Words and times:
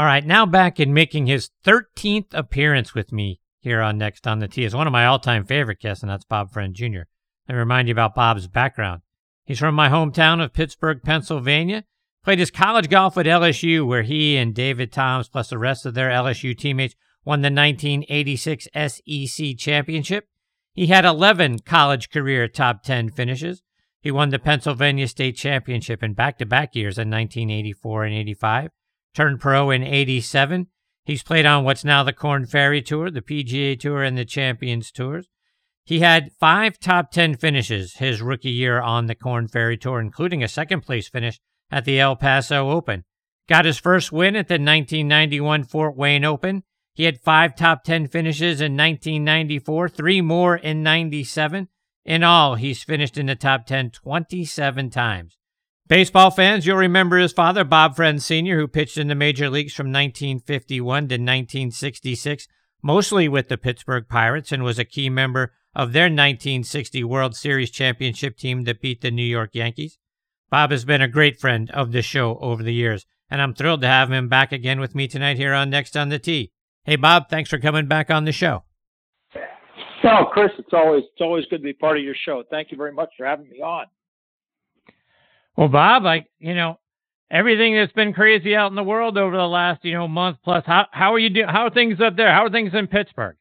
All 0.00 0.06
right, 0.06 0.24
now 0.24 0.46
back 0.46 0.80
in 0.80 0.94
making 0.94 1.26
his 1.26 1.50
13th 1.62 2.32
appearance 2.32 2.94
with 2.94 3.12
me 3.12 3.38
here 3.58 3.82
on 3.82 3.98
Next 3.98 4.26
on 4.26 4.38
the 4.38 4.48
Tee 4.48 4.64
is 4.64 4.74
one 4.74 4.86
of 4.86 4.94
my 4.94 5.04
all-time 5.04 5.44
favorite 5.44 5.78
guests, 5.78 6.02
and 6.02 6.08
that's 6.08 6.24
Bob 6.24 6.50
Friend 6.50 6.74
Jr. 6.74 7.02
Let 7.46 7.50
me 7.50 7.54
remind 7.56 7.86
you 7.86 7.92
about 7.92 8.14
Bob's 8.14 8.48
background. 8.48 9.02
He's 9.44 9.58
from 9.58 9.74
my 9.74 9.90
hometown 9.90 10.42
of 10.42 10.54
Pittsburgh, 10.54 11.02
Pennsylvania. 11.04 11.84
Played 12.24 12.38
his 12.38 12.50
college 12.50 12.88
golf 12.88 13.18
at 13.18 13.26
LSU, 13.26 13.86
where 13.86 14.00
he 14.00 14.38
and 14.38 14.54
David 14.54 14.90
Toms, 14.90 15.28
plus 15.28 15.50
the 15.50 15.58
rest 15.58 15.84
of 15.84 15.92
their 15.92 16.08
LSU 16.08 16.56
teammates, 16.56 16.94
won 17.26 17.42
the 17.42 17.52
1986 17.52 18.68
SEC 18.74 19.56
championship. 19.58 20.28
He 20.72 20.86
had 20.86 21.04
11 21.04 21.58
college 21.66 22.08
career 22.08 22.48
top 22.48 22.84
10 22.84 23.10
finishes. 23.10 23.60
He 24.00 24.10
won 24.10 24.30
the 24.30 24.38
Pennsylvania 24.38 25.08
State 25.08 25.36
Championship 25.36 26.02
in 26.02 26.14
back 26.14 26.38
to 26.38 26.46
back 26.46 26.74
years 26.74 26.96
in 26.96 27.10
1984 27.10 28.04
and 28.04 28.14
85 28.14 28.70
turned 29.14 29.40
pro 29.40 29.70
in 29.70 29.82
87. 29.82 30.68
He's 31.04 31.22
played 31.22 31.46
on 31.46 31.64
what's 31.64 31.84
now 31.84 32.02
the 32.02 32.12
Korn 32.12 32.46
Ferry 32.46 32.82
Tour, 32.82 33.10
the 33.10 33.22
PGA 33.22 33.78
Tour, 33.78 34.02
and 34.02 34.16
the 34.16 34.24
Champions 34.24 34.90
Tours. 34.92 35.28
He 35.84 36.00
had 36.00 36.30
five 36.38 36.78
top 36.78 37.10
10 37.10 37.36
finishes 37.36 37.94
his 37.94 38.22
rookie 38.22 38.50
year 38.50 38.80
on 38.80 39.06
the 39.06 39.14
Korn 39.14 39.48
Ferry 39.48 39.76
Tour, 39.76 40.00
including 40.00 40.42
a 40.42 40.48
second 40.48 40.82
place 40.82 41.08
finish 41.08 41.40
at 41.70 41.84
the 41.84 41.98
El 41.98 42.16
Paso 42.16 42.70
Open. 42.70 43.04
Got 43.48 43.64
his 43.64 43.78
first 43.78 44.12
win 44.12 44.36
at 44.36 44.46
the 44.46 44.54
1991 44.54 45.64
Fort 45.64 45.96
Wayne 45.96 46.24
Open. 46.24 46.62
He 46.94 47.04
had 47.04 47.20
five 47.20 47.56
top 47.56 47.82
10 47.82 48.06
finishes 48.06 48.60
in 48.60 48.76
1994, 48.76 49.88
three 49.88 50.20
more 50.20 50.56
in 50.56 50.84
97. 50.84 51.68
In 52.04 52.22
all, 52.22 52.54
he's 52.54 52.84
finished 52.84 53.18
in 53.18 53.26
the 53.26 53.34
top 53.34 53.66
10 53.66 53.90
27 53.90 54.90
times. 54.90 55.39
Baseball 55.90 56.30
fans, 56.30 56.66
you'll 56.66 56.76
remember 56.76 57.18
his 57.18 57.32
father, 57.32 57.64
Bob 57.64 57.96
Friend 57.96 58.22
Sr., 58.22 58.56
who 58.56 58.68
pitched 58.68 58.96
in 58.96 59.08
the 59.08 59.16
major 59.16 59.50
leagues 59.50 59.74
from 59.74 59.86
1951 59.88 60.84
to 61.08 61.14
1966, 61.14 62.46
mostly 62.80 63.26
with 63.26 63.48
the 63.48 63.58
Pittsburgh 63.58 64.06
Pirates, 64.08 64.52
and 64.52 64.62
was 64.62 64.78
a 64.78 64.84
key 64.84 65.10
member 65.10 65.52
of 65.74 65.92
their 65.92 66.04
1960 66.04 67.02
World 67.02 67.34
Series 67.34 67.72
championship 67.72 68.36
team 68.36 68.62
that 68.62 68.80
beat 68.80 69.00
the 69.00 69.10
New 69.10 69.24
York 69.24 69.50
Yankees. 69.52 69.98
Bob 70.48 70.70
has 70.70 70.84
been 70.84 71.02
a 71.02 71.08
great 71.08 71.40
friend 71.40 71.68
of 71.72 71.90
the 71.90 72.02
show 72.02 72.38
over 72.38 72.62
the 72.62 72.72
years, 72.72 73.04
and 73.28 73.42
I'm 73.42 73.52
thrilled 73.52 73.80
to 73.80 73.88
have 73.88 74.12
him 74.12 74.28
back 74.28 74.52
again 74.52 74.78
with 74.78 74.94
me 74.94 75.08
tonight 75.08 75.38
here 75.38 75.54
on 75.54 75.70
Next 75.70 75.96
on 75.96 76.08
the 76.08 76.20
Tee. 76.20 76.52
Hey, 76.84 76.94
Bob, 76.94 77.28
thanks 77.28 77.50
for 77.50 77.58
coming 77.58 77.88
back 77.88 78.12
on 78.12 78.26
the 78.26 78.32
show. 78.32 78.62
No, 80.04 80.26
Chris, 80.32 80.52
it's 80.56 80.72
always 80.72 81.02
it's 81.02 81.20
always 81.20 81.46
good 81.46 81.58
to 81.58 81.64
be 81.64 81.72
part 81.72 81.98
of 81.98 82.04
your 82.04 82.14
show. 82.24 82.44
Thank 82.48 82.70
you 82.70 82.76
very 82.76 82.92
much 82.92 83.10
for 83.18 83.26
having 83.26 83.50
me 83.50 83.60
on. 83.60 83.86
Well, 85.60 85.68
Bob, 85.68 86.04
like 86.04 86.26
you 86.38 86.54
know, 86.54 86.78
everything 87.30 87.76
that's 87.76 87.92
been 87.92 88.14
crazy 88.14 88.56
out 88.56 88.70
in 88.70 88.76
the 88.76 88.82
world 88.82 89.18
over 89.18 89.36
the 89.36 89.42
last 89.46 89.84
you 89.84 89.92
know 89.92 90.08
month 90.08 90.38
plus. 90.42 90.64
How 90.64 90.86
how 90.90 91.12
are 91.12 91.18
you 91.18 91.28
doing? 91.28 91.48
How 91.48 91.66
are 91.66 91.70
things 91.70 92.00
up 92.00 92.16
there? 92.16 92.32
How 92.32 92.46
are 92.46 92.50
things 92.50 92.72
in 92.72 92.86
Pittsburgh? 92.86 93.36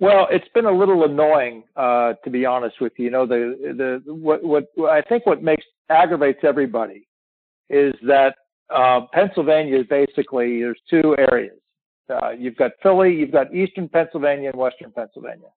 Well, 0.00 0.26
it's 0.32 0.48
been 0.52 0.64
a 0.64 0.76
little 0.76 1.04
annoying, 1.04 1.62
uh, 1.76 2.14
to 2.24 2.28
be 2.28 2.44
honest 2.44 2.80
with 2.80 2.92
you. 2.96 3.04
You 3.04 3.10
know, 3.12 3.24
the 3.24 4.02
the 4.04 4.12
what 4.12 4.42
what 4.42 4.64
I 4.90 5.00
think 5.02 5.26
what 5.26 5.44
makes 5.44 5.64
aggravates 5.90 6.40
everybody 6.42 7.06
is 7.70 7.94
that 8.08 8.34
uh, 8.74 9.02
Pennsylvania 9.12 9.78
is 9.78 9.86
basically 9.86 10.60
there's 10.60 10.80
two 10.90 11.14
areas. 11.30 11.56
Uh, 12.10 12.30
you've 12.30 12.56
got 12.56 12.72
Philly, 12.82 13.14
you've 13.14 13.30
got 13.30 13.54
Eastern 13.54 13.88
Pennsylvania 13.88 14.50
and 14.50 14.58
Western 14.58 14.90
Pennsylvania, 14.90 15.50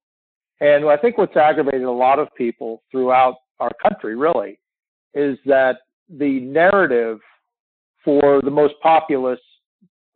and 0.61 0.85
I 0.87 0.95
think 0.95 1.17
what's 1.17 1.35
aggravated 1.35 1.85
a 1.85 1.91
lot 1.91 2.19
of 2.19 2.27
people 2.35 2.83
throughout 2.91 3.37
our 3.59 3.71
country 3.81 4.15
really 4.15 4.59
is 5.13 5.37
that 5.45 5.77
the 6.09 6.39
narrative 6.41 7.19
for 8.03 8.41
the 8.41 8.51
most 8.51 8.75
populous 8.81 9.39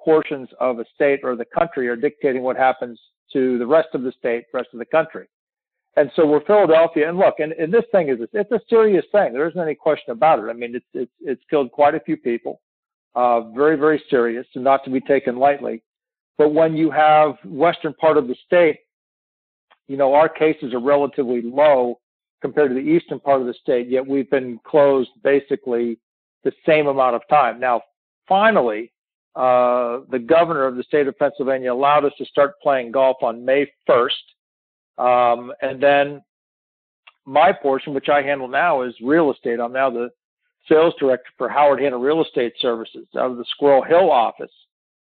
portions 0.03 0.49
of 0.59 0.79
a 0.79 0.85
state 0.95 1.19
or 1.23 1.35
the 1.35 1.45
country 1.45 1.87
are 1.87 1.95
dictating 1.95 2.41
what 2.41 2.55
happens 2.55 2.99
to 3.33 3.57
the 3.57 3.65
rest 3.65 3.89
of 3.93 4.03
the 4.03 4.11
state, 4.17 4.45
rest 4.53 4.69
of 4.73 4.79
the 4.79 4.85
country. 4.85 5.27
And 5.97 6.09
so 6.15 6.25
we're 6.25 6.43
Philadelphia, 6.45 7.09
and 7.09 7.17
look, 7.17 7.35
and, 7.39 7.51
and 7.53 7.73
this 7.73 7.83
thing 7.91 8.07
is 8.07 8.17
it's 8.31 8.51
a 8.51 8.61
serious 8.69 9.05
thing. 9.11 9.33
There 9.33 9.47
isn't 9.49 9.59
any 9.59 9.75
question 9.75 10.11
about 10.11 10.39
it. 10.39 10.43
I 10.43 10.53
mean, 10.53 10.73
it's 10.73 10.85
it's 10.93 11.11
it's 11.19 11.41
killed 11.49 11.71
quite 11.71 11.95
a 11.95 11.99
few 11.99 12.15
people, 12.15 12.61
uh, 13.13 13.41
very 13.51 13.75
very 13.75 14.01
serious, 14.09 14.47
and 14.55 14.63
not 14.63 14.85
to 14.85 14.89
be 14.89 15.01
taken 15.01 15.37
lightly. 15.37 15.83
But 16.37 16.53
when 16.53 16.77
you 16.77 16.89
have 16.91 17.35
western 17.43 17.93
part 17.95 18.17
of 18.17 18.29
the 18.29 18.35
state, 18.45 18.79
you 19.89 19.97
know, 19.97 20.13
our 20.13 20.29
cases 20.29 20.73
are 20.73 20.79
relatively 20.79 21.41
low 21.41 21.99
compared 22.41 22.69
to 22.69 22.75
the 22.75 22.81
eastern 22.81 23.19
part 23.19 23.41
of 23.41 23.47
the 23.47 23.53
state, 23.53 23.87
yet 23.87 24.05
we've 24.05 24.29
been 24.29 24.59
closed 24.65 25.09
basically 25.23 25.97
the 26.43 26.51
same 26.65 26.87
amount 26.87 27.15
of 27.15 27.21
time. 27.29 27.59
Now, 27.59 27.81
finally, 28.27 28.91
uh, 29.35 29.99
the 30.09 30.19
governor 30.19 30.65
of 30.65 30.75
the 30.75 30.83
state 30.83 31.07
of 31.07 31.17
Pennsylvania 31.17 31.73
allowed 31.73 32.05
us 32.05 32.13
to 32.17 32.25
start 32.25 32.59
playing 32.61 32.91
golf 32.91 33.17
on 33.21 33.45
May 33.45 33.71
1st. 33.87 34.09
Um, 34.97 35.53
and 35.61 35.81
then 35.81 36.21
my 37.25 37.51
portion, 37.53 37.93
which 37.93 38.09
I 38.09 38.21
handle 38.21 38.47
now, 38.47 38.81
is 38.81 38.93
real 39.01 39.31
estate. 39.31 39.59
I'm 39.59 39.71
now 39.71 39.89
the 39.89 40.09
sales 40.67 40.93
director 40.99 41.29
for 41.37 41.49
Howard 41.49 41.79
Hanna 41.79 41.97
Real 41.97 42.23
Estate 42.23 42.53
Services 42.59 43.07
out 43.17 43.31
of 43.31 43.37
the 43.37 43.45
Squirrel 43.51 43.83
Hill 43.83 44.11
office. 44.11 44.51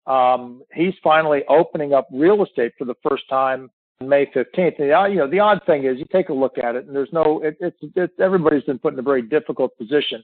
Um, 0.08 0.64
he's 0.74 0.94
finally 1.04 1.44
opening 1.50 1.94
up 1.94 2.08
real 2.12 2.44
estate 2.44 2.74
for 2.78 2.86
the 2.86 2.96
first 3.08 3.28
time 3.30 3.70
May 4.02 4.26
15th. 4.26 4.80
And 4.80 4.90
the, 4.90 5.08
you 5.10 5.18
know, 5.18 5.30
the 5.30 5.40
odd 5.40 5.62
thing 5.66 5.86
is 5.86 5.98
you 5.98 6.06
take 6.12 6.30
a 6.30 6.34
look 6.34 6.58
at 6.58 6.76
it 6.76 6.86
and 6.86 6.96
there's 6.96 7.14
no, 7.14 7.42
it, 7.44 7.58
it's, 7.60 7.78
it's, 7.96 8.14
everybody's 8.20 8.64
been 8.64 8.80
put 8.80 8.94
in 8.94 9.00
a 9.00 9.04
very 9.04 9.22
difficult 9.22 9.78
position. 9.78 10.24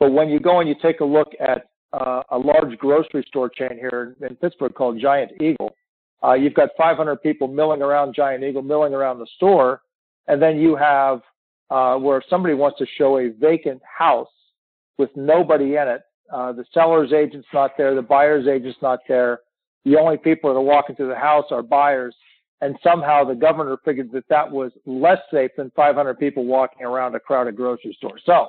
But 0.00 0.12
when 0.12 0.28
you 0.28 0.40
go 0.40 0.60
and 0.60 0.68
you 0.68 0.74
take 0.80 1.00
a 1.00 1.04
look 1.04 1.32
at 1.40 1.68
uh, 1.92 2.22
a 2.30 2.38
large 2.38 2.76
grocery 2.78 3.24
store 3.28 3.48
chain 3.48 3.72
here 3.72 4.16
in 4.20 4.36
Pittsburgh 4.36 4.74
called 4.74 4.98
Giant 5.00 5.32
Eagle, 5.40 5.74
uh, 6.24 6.32
you've 6.32 6.54
got 6.54 6.70
500 6.78 7.16
people 7.22 7.46
milling 7.46 7.82
around 7.82 8.14
Giant 8.14 8.42
Eagle, 8.42 8.62
milling 8.62 8.94
around 8.94 9.18
the 9.18 9.26
store. 9.36 9.82
And 10.26 10.40
then 10.40 10.56
you 10.58 10.74
have 10.74 11.20
uh, 11.70 11.96
where 11.96 12.22
somebody 12.30 12.54
wants 12.54 12.78
to 12.78 12.86
show 12.96 13.18
a 13.18 13.28
vacant 13.28 13.82
house 13.84 14.28
with 14.96 15.10
nobody 15.14 15.76
in 15.76 15.88
it. 15.88 16.02
Uh, 16.32 16.52
the 16.52 16.64
seller's 16.72 17.12
agent's 17.12 17.46
not 17.52 17.72
there. 17.76 17.94
The 17.94 18.02
buyer's 18.02 18.48
agent's 18.48 18.78
not 18.80 19.00
there. 19.06 19.40
The 19.84 19.96
only 19.96 20.16
people 20.16 20.50
that 20.50 20.58
are 20.58 20.62
walking 20.62 20.96
through 20.96 21.08
the 21.08 21.14
house 21.14 21.44
are 21.50 21.62
buyers 21.62 22.14
and 22.64 22.78
somehow 22.82 23.22
the 23.24 23.34
governor 23.34 23.76
figured 23.84 24.10
that 24.12 24.26
that 24.30 24.50
was 24.50 24.72
less 24.86 25.18
safe 25.30 25.50
than 25.58 25.70
500 25.76 26.18
people 26.18 26.46
walking 26.46 26.86
around 26.86 27.14
a 27.14 27.20
crowded 27.20 27.56
grocery 27.56 27.94
store. 27.98 28.18
So, 28.24 28.48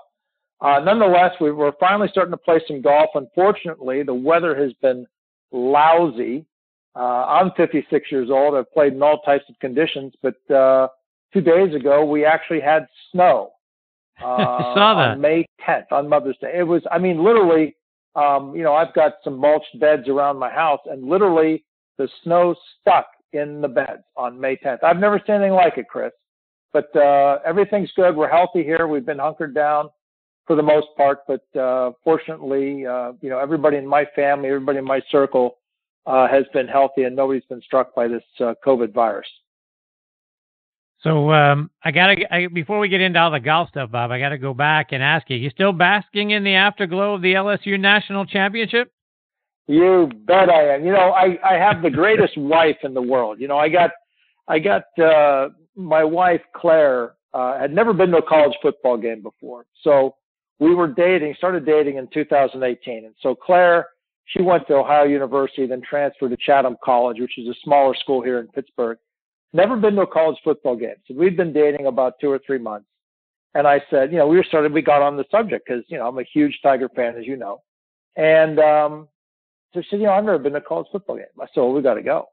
uh, 0.61 0.79
nonetheless, 0.79 1.33
we, 1.41 1.51
were 1.51 1.73
finally 1.81 2.07
starting 2.09 2.31
to 2.31 2.37
play 2.37 2.61
some 2.65 2.81
golf. 2.81 3.09
Unfortunately, 3.13 4.03
the 4.03 4.13
weather 4.13 4.55
has 4.55 4.71
been 4.81 5.05
lousy. 5.51 6.45
Uh, 6.95 7.25
I'm 7.25 7.51
56 7.57 8.09
years 8.09 8.29
old. 8.31 8.55
I've 8.55 8.71
played 8.71 8.93
in 8.93 9.03
all 9.03 9.19
types 9.23 9.43
of 9.49 9.59
conditions, 9.59 10.13
but 10.23 10.35
uh, 10.49 10.87
two 11.33 11.41
days 11.41 11.75
ago 11.75 12.05
we 12.05 12.23
actually 12.23 12.61
had 12.61 12.87
snow. 13.11 13.51
Uh, 14.23 14.73
saw 14.73 14.95
that 14.95 15.09
on 15.09 15.19
May 15.19 15.45
10th 15.67 15.91
on 15.91 16.07
Mother's 16.07 16.37
Day. 16.39 16.53
It 16.57 16.63
was, 16.63 16.81
I 16.89 16.97
mean, 16.97 17.21
literally. 17.21 17.75
Um, 18.15 18.55
you 18.55 18.63
know, 18.63 18.73
I've 18.73 18.93
got 18.93 19.15
some 19.25 19.37
mulched 19.37 19.77
beds 19.77 20.07
around 20.07 20.37
my 20.37 20.49
house, 20.49 20.79
and 20.85 21.03
literally 21.03 21.65
the 21.97 22.07
snow 22.23 22.55
stuck 22.79 23.07
in 23.35 23.61
the 23.61 23.67
beds 23.67 24.03
on 24.15 24.39
May 24.39 24.55
10th. 24.57 24.83
I've 24.83 24.97
never 24.97 25.21
seen 25.25 25.35
anything 25.35 25.53
like 25.53 25.77
it, 25.77 25.87
Chris. 25.87 26.11
But 26.73 26.93
uh, 26.95 27.39
everything's 27.45 27.91
good. 27.95 28.15
We're 28.15 28.29
healthy 28.29 28.63
here. 28.63 28.87
We've 28.87 29.05
been 29.05 29.19
hunkered 29.19 29.55
down 29.55 29.89
for 30.45 30.55
the 30.55 30.63
most 30.63 30.87
part, 30.97 31.19
but 31.27 31.59
uh, 31.59 31.91
fortunately, 32.03 32.85
uh, 32.85 33.13
you 33.21 33.29
know, 33.29 33.39
everybody 33.39 33.77
in 33.77 33.87
my 33.87 34.05
family, 34.15 34.49
everybody 34.49 34.79
in 34.79 34.85
my 34.85 35.01
circle 35.09 35.57
uh, 36.05 36.27
has 36.27 36.43
been 36.53 36.67
healthy, 36.67 37.03
and 37.03 37.15
nobody's 37.15 37.45
been 37.45 37.61
struck 37.61 37.95
by 37.95 38.07
this 38.07 38.23
uh, 38.41 38.53
COVID 38.65 38.93
virus. 38.93 39.27
So 41.01 41.31
um, 41.31 41.69
I 41.83 41.91
gotta 41.91 42.33
I, 42.33 42.47
before 42.47 42.79
we 42.79 42.89
get 42.89 42.99
into 43.01 43.19
all 43.19 43.31
the 43.31 43.39
golf 43.39 43.69
stuff, 43.69 43.91
Bob, 43.91 44.11
I 44.11 44.19
gotta 44.19 44.37
go 44.37 44.53
back 44.53 44.87
and 44.91 45.03
ask 45.03 45.29
you: 45.29 45.37
You 45.37 45.49
still 45.51 45.71
basking 45.71 46.31
in 46.31 46.43
the 46.43 46.55
afterglow 46.55 47.15
of 47.15 47.21
the 47.21 47.33
LSU 47.33 47.79
national 47.79 48.25
championship? 48.25 48.91
You 49.67 50.09
bet 50.25 50.49
I 50.49 50.75
am. 50.75 50.85
You 50.85 50.91
know, 50.91 51.11
I 51.11 51.37
I 51.43 51.53
have 51.55 51.81
the 51.81 51.89
greatest 51.89 52.37
wife 52.37 52.77
in 52.83 52.93
the 52.93 53.01
world. 53.01 53.39
You 53.39 53.47
know, 53.47 53.57
I 53.57 53.69
got 53.69 53.91
I 54.47 54.59
got 54.59 54.83
uh 54.99 55.49
my 55.75 56.03
wife 56.03 56.41
Claire 56.55 57.13
uh 57.33 57.57
had 57.59 57.73
never 57.73 57.93
been 57.93 58.11
to 58.11 58.17
a 58.17 58.21
college 58.21 58.55
football 58.61 58.97
game 58.97 59.21
before. 59.21 59.65
So 59.81 60.15
we 60.59 60.73
were 60.73 60.87
dating, 60.87 61.33
started 61.37 61.65
dating 61.65 61.97
in 61.97 62.07
2018. 62.13 63.05
And 63.05 63.13
so 63.21 63.35
Claire, 63.35 63.87
she 64.25 64.41
went 64.41 64.67
to 64.67 64.75
Ohio 64.75 65.03
University, 65.03 65.67
then 65.67 65.81
transferred 65.81 66.29
to 66.29 66.37
Chatham 66.37 66.77
College, 66.83 67.19
which 67.19 67.37
is 67.37 67.47
a 67.47 67.53
smaller 67.63 67.93
school 67.95 68.21
here 68.21 68.39
in 68.39 68.47
Pittsburgh. 68.47 68.97
Never 69.53 69.75
been 69.75 69.95
to 69.95 70.01
a 70.01 70.07
college 70.07 70.37
football 70.43 70.75
game. 70.75 70.95
So 71.07 71.13
we'd 71.13 71.37
been 71.37 71.53
dating 71.53 71.87
about 71.87 72.13
two 72.19 72.29
or 72.29 72.39
three 72.45 72.57
months. 72.57 72.87
And 73.53 73.65
I 73.67 73.81
said, 73.89 74.11
you 74.11 74.17
know, 74.17 74.27
we 74.27 74.35
were 74.35 74.43
started, 74.43 74.73
we 74.73 74.81
got 74.81 75.01
on 75.01 75.15
the 75.15 75.23
subject 75.31 75.65
because, 75.67 75.83
you 75.87 75.97
know, 75.97 76.07
I'm 76.07 76.19
a 76.19 76.23
huge 76.23 76.59
Tiger 76.61 76.89
fan, 76.89 77.15
as 77.17 77.25
you 77.25 77.37
know. 77.37 77.61
And 78.17 78.59
um, 78.59 79.07
so 79.75 79.81
she 79.81 79.87
said, 79.91 79.99
you 79.99 80.05
know, 80.07 80.13
I've 80.13 80.23
never 80.23 80.39
been 80.39 80.53
to 80.53 80.59
a 80.59 80.61
college 80.61 80.87
football 80.91 81.17
game. 81.17 81.25
I 81.39 81.45
said, 81.45 81.61
well, 81.61 81.73
we 81.73 81.81
got 81.81 81.95
to 81.95 82.01
go. 82.01 82.25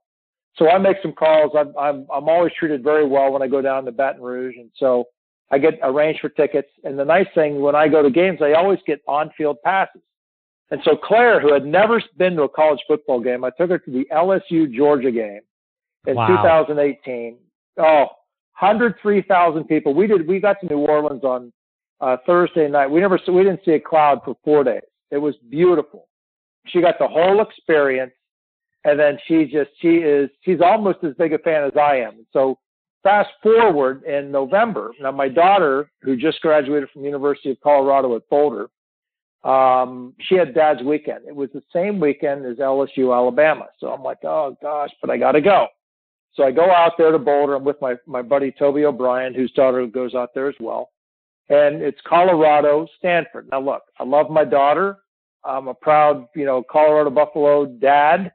So 0.56 0.70
I 0.70 0.78
make 0.78 0.96
some 1.02 1.12
calls. 1.12 1.52
I'm, 1.58 1.76
I'm, 1.78 2.06
I'm 2.12 2.28
always 2.28 2.52
treated 2.58 2.82
very 2.82 3.06
well 3.06 3.32
when 3.32 3.42
I 3.42 3.48
go 3.48 3.60
down 3.60 3.84
to 3.84 3.92
Baton 3.92 4.22
Rouge. 4.22 4.54
And 4.56 4.70
so 4.76 5.04
I 5.50 5.58
get 5.58 5.78
arranged 5.82 6.20
for 6.20 6.28
tickets. 6.28 6.68
And 6.84 6.98
the 6.98 7.04
nice 7.04 7.26
thing 7.34 7.60
when 7.60 7.74
I 7.74 7.88
go 7.88 8.02
to 8.02 8.10
games, 8.10 8.38
I 8.40 8.52
always 8.52 8.78
get 8.86 9.00
on 9.08 9.30
field 9.36 9.58
passes. 9.64 10.02
And 10.70 10.80
so 10.84 10.96
Claire, 10.96 11.40
who 11.40 11.52
had 11.52 11.66
never 11.66 12.02
been 12.16 12.36
to 12.36 12.44
a 12.44 12.48
college 12.48 12.80
football 12.86 13.20
game, 13.20 13.44
I 13.44 13.50
took 13.50 13.70
her 13.70 13.78
to 13.78 13.90
the 13.90 14.06
LSU 14.12 14.72
Georgia 14.74 15.10
game 15.10 15.40
in 16.06 16.16
wow. 16.16 16.28
2018. 16.28 17.36
Oh, 17.78 18.06
103,000 18.58 19.64
people. 19.64 19.94
We 19.94 20.06
did. 20.06 20.26
We 20.26 20.40
got 20.40 20.56
to 20.60 20.66
New 20.66 20.78
Orleans 20.78 21.24
on 21.24 21.52
uh, 22.00 22.16
Thursday 22.26 22.68
night. 22.68 22.86
We 22.86 23.00
never. 23.00 23.18
We 23.28 23.42
didn't 23.42 23.60
see 23.64 23.72
a 23.72 23.80
cloud 23.80 24.20
for 24.24 24.36
four 24.44 24.64
days. 24.64 24.82
It 25.10 25.18
was 25.18 25.34
beautiful. 25.50 26.08
She 26.66 26.80
got 26.80 26.98
the 26.98 27.08
whole 27.08 27.42
experience, 27.42 28.12
and 28.84 28.98
then 28.98 29.18
she 29.26 29.44
just 29.44 29.70
she 29.80 29.96
is 29.96 30.30
she's 30.42 30.60
almost 30.60 30.98
as 31.02 31.14
big 31.14 31.32
a 31.32 31.38
fan 31.38 31.64
as 31.64 31.76
I 31.76 31.96
am. 31.96 32.26
So 32.32 32.58
fast 33.02 33.30
forward 33.42 34.04
in 34.04 34.30
November. 34.30 34.92
Now 35.00 35.10
my 35.10 35.28
daughter, 35.28 35.90
who 36.02 36.16
just 36.16 36.40
graduated 36.40 36.90
from 36.90 37.04
University 37.04 37.50
of 37.50 37.60
Colorado 37.60 38.14
at 38.16 38.28
Boulder, 38.28 38.68
um, 39.44 40.14
she 40.20 40.36
had 40.36 40.54
dad's 40.54 40.82
weekend. 40.82 41.26
It 41.26 41.34
was 41.34 41.50
the 41.52 41.62
same 41.72 41.98
weekend 41.98 42.46
as 42.46 42.58
LSU 42.58 43.14
Alabama. 43.14 43.66
So 43.78 43.88
I'm 43.88 44.02
like, 44.02 44.18
oh 44.24 44.56
gosh, 44.62 44.90
but 45.00 45.10
I 45.10 45.16
got 45.16 45.32
to 45.32 45.40
go. 45.40 45.66
So 46.34 46.44
I 46.44 46.50
go 46.50 46.70
out 46.70 46.92
there 46.96 47.12
to 47.12 47.18
Boulder. 47.18 47.56
I'm 47.56 47.64
with 47.64 47.80
my, 47.80 47.96
my 48.06 48.22
buddy 48.22 48.52
Toby 48.52 48.84
O'Brien, 48.84 49.34
whose 49.34 49.52
daughter 49.52 49.86
goes 49.86 50.14
out 50.14 50.30
there 50.34 50.48
as 50.48 50.54
well. 50.60 50.90
And 51.48 51.82
it's 51.82 52.00
Colorado, 52.06 52.86
Stanford. 52.98 53.48
Now 53.50 53.60
look, 53.60 53.82
I 53.98 54.04
love 54.04 54.30
my 54.30 54.44
daughter. 54.44 54.98
I'm 55.44 55.68
a 55.68 55.74
proud, 55.74 56.26
you 56.34 56.44
know, 56.44 56.62
Colorado 56.70 57.10
Buffalo 57.10 57.66
dad, 57.66 58.32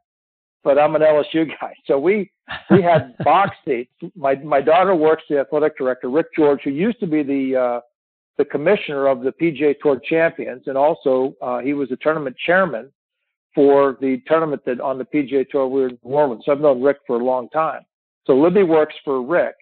but 0.63 0.77
I'm 0.77 0.95
an 0.95 1.01
LSU 1.01 1.48
guy. 1.59 1.74
So 1.86 1.98
we 2.00 2.31
we 2.69 2.81
had 2.81 3.15
box 3.24 3.56
seats. 3.65 3.92
My 4.15 4.36
my 4.36 4.62
daughter 4.62 4.95
works 4.95 5.24
the 5.30 5.39
athletic 5.39 5.77
director, 5.77 6.09
Rick 6.09 6.27
George, 6.36 6.62
who 6.63 6.71
used 6.71 7.00
to 7.00 7.07
be 7.07 7.24
the 7.24 7.56
uh, 7.56 7.80
the 8.38 8.45
commissioner 8.45 9.07
of 9.07 9.21
the 9.21 9.31
PGA 9.31 9.75
Tour 9.81 10.00
champions, 10.07 10.63
and 10.68 10.77
also 10.77 11.36
uh, 11.42 11.59
he 11.59 11.74
was 11.74 11.89
the 11.89 11.98
tournament 11.98 12.36
chairman 12.45 12.92
for 13.56 13.98
the 14.01 14.21
tournament 14.27 14.62
that 14.65 14.80
on 14.80 14.98
the 14.98 15.06
PGA 15.06 15.48
Tour 15.50 15.68
we 15.68 15.81
were 15.81 15.89
in 15.89 16.00
New 16.04 16.12
Orleans. 16.12 16.44
So 16.45 16.51
I've 16.51 16.59
known 16.59 16.81
Rick 16.81 16.98
for 17.07 17.19
a 17.19 17.24
long 17.24 17.50
time. 17.50 17.81
So 18.25 18.38
Libby 18.38 18.63
works 18.63 18.94
for 19.04 19.24
Rick, 19.24 19.56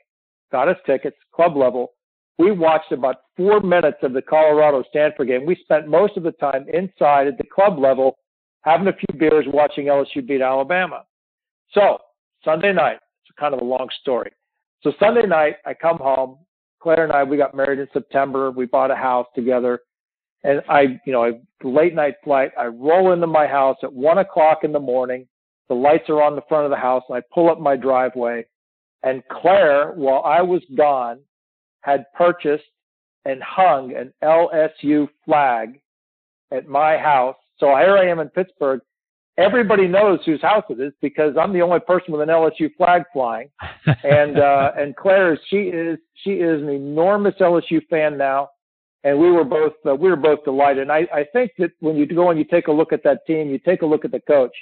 got 0.51 0.67
us 0.67 0.77
tickets, 0.85 1.17
club 1.33 1.55
level. 1.55 1.93
We 2.37 2.51
watched 2.51 2.91
about 2.91 3.17
four 3.37 3.61
minutes 3.61 3.97
of 4.01 4.13
the 4.13 4.21
Colorado 4.21 4.83
Stanford 4.89 5.27
game. 5.27 5.45
We 5.45 5.55
spent 5.63 5.87
most 5.87 6.17
of 6.17 6.23
the 6.23 6.33
time 6.33 6.65
inside 6.71 7.27
at 7.27 7.37
the 7.37 7.45
club 7.45 7.79
level, 7.79 8.17
having 8.61 8.87
a 8.87 8.93
few 8.93 9.19
beers, 9.19 9.45
watching 9.47 9.85
LSU 9.85 10.25
beat 10.27 10.41
Alabama. 10.41 11.03
So 11.71 11.99
Sunday 12.43 12.73
night, 12.73 12.97
it's 13.23 13.37
kind 13.39 13.53
of 13.53 13.61
a 13.61 13.65
long 13.65 13.87
story. 14.01 14.31
So 14.81 14.91
Sunday 14.99 15.25
night, 15.25 15.55
I 15.65 15.73
come 15.73 15.97
home. 15.97 16.39
Claire 16.81 17.05
and 17.05 17.13
I, 17.13 17.23
we 17.23 17.37
got 17.37 17.55
married 17.55 17.79
in 17.79 17.87
September. 17.93 18.51
We 18.51 18.65
bought 18.65 18.91
a 18.91 18.95
house 18.95 19.27
together. 19.33 19.79
And 20.43 20.61
I, 20.69 20.99
you 21.05 21.13
know, 21.13 21.23
I 21.23 21.31
late 21.63 21.95
night 21.95 22.15
flight. 22.23 22.51
I 22.59 22.65
roll 22.65 23.13
into 23.13 23.25
my 23.25 23.47
house 23.47 23.77
at 23.81 23.91
one 23.91 24.19
o'clock 24.19 24.59
in 24.63 24.71
the 24.71 24.79
morning. 24.79 25.27
The 25.69 25.73
lights 25.73 26.09
are 26.09 26.21
on 26.21 26.35
the 26.35 26.43
front 26.47 26.65
of 26.65 26.69
the 26.69 26.77
house, 26.77 27.01
and 27.09 27.17
I 27.17 27.21
pull 27.33 27.49
up 27.49 27.59
my 27.59 27.75
driveway. 27.75 28.45
And 29.01 29.23
Claire, 29.31 29.93
while 29.93 30.21
I 30.23 30.43
was 30.43 30.61
gone, 30.77 31.19
had 31.85 32.05
purchased 32.13 32.63
and 33.25 33.41
hung 33.43 33.95
an 33.95 34.11
LSU 34.23 35.07
flag 35.23 35.79
at 36.51 36.67
my 36.67 36.97
house. 36.97 37.35
So 37.59 37.67
here 37.67 37.97
I 37.97 38.07
am 38.09 38.19
in 38.19 38.29
Pittsburgh. 38.29 38.81
Everybody 39.37 39.87
knows 39.87 40.19
whose 40.25 40.41
house 40.41 40.63
it 40.69 40.79
is 40.79 40.93
because 41.01 41.35
I'm 41.39 41.53
the 41.53 41.61
only 41.61 41.79
person 41.79 42.13
with 42.13 42.21
an 42.21 42.29
LSU 42.29 42.73
flag 42.77 43.03
flying. 43.13 43.49
and 44.03 44.39
uh, 44.39 44.71
and 44.77 44.95
Claire, 44.95 45.39
she 45.49 45.57
is 45.57 45.99
she 46.15 46.31
is 46.31 46.61
an 46.61 46.69
enormous 46.69 47.35
LSU 47.39 47.85
fan 47.89 48.17
now 48.17 48.49
and 49.05 49.19
we 49.19 49.31
were 49.31 49.43
both 49.43 49.73
uh, 49.87 49.95
we 49.95 50.09
were 50.09 50.15
both 50.15 50.43
delighted. 50.43 50.81
And 50.81 50.91
I, 50.91 51.07
I 51.13 51.23
think 51.31 51.51
that 51.59 51.71
when 51.79 51.95
you 51.95 52.07
go 52.07 52.31
and 52.31 52.39
you 52.39 52.45
take 52.45 52.67
a 52.67 52.71
look 52.71 52.91
at 52.91 53.03
that 53.03 53.25
team, 53.27 53.49
you 53.49 53.59
take 53.59 53.83
a 53.83 53.85
look 53.85 54.03
at 54.03 54.11
the 54.11 54.19
coach. 54.19 54.55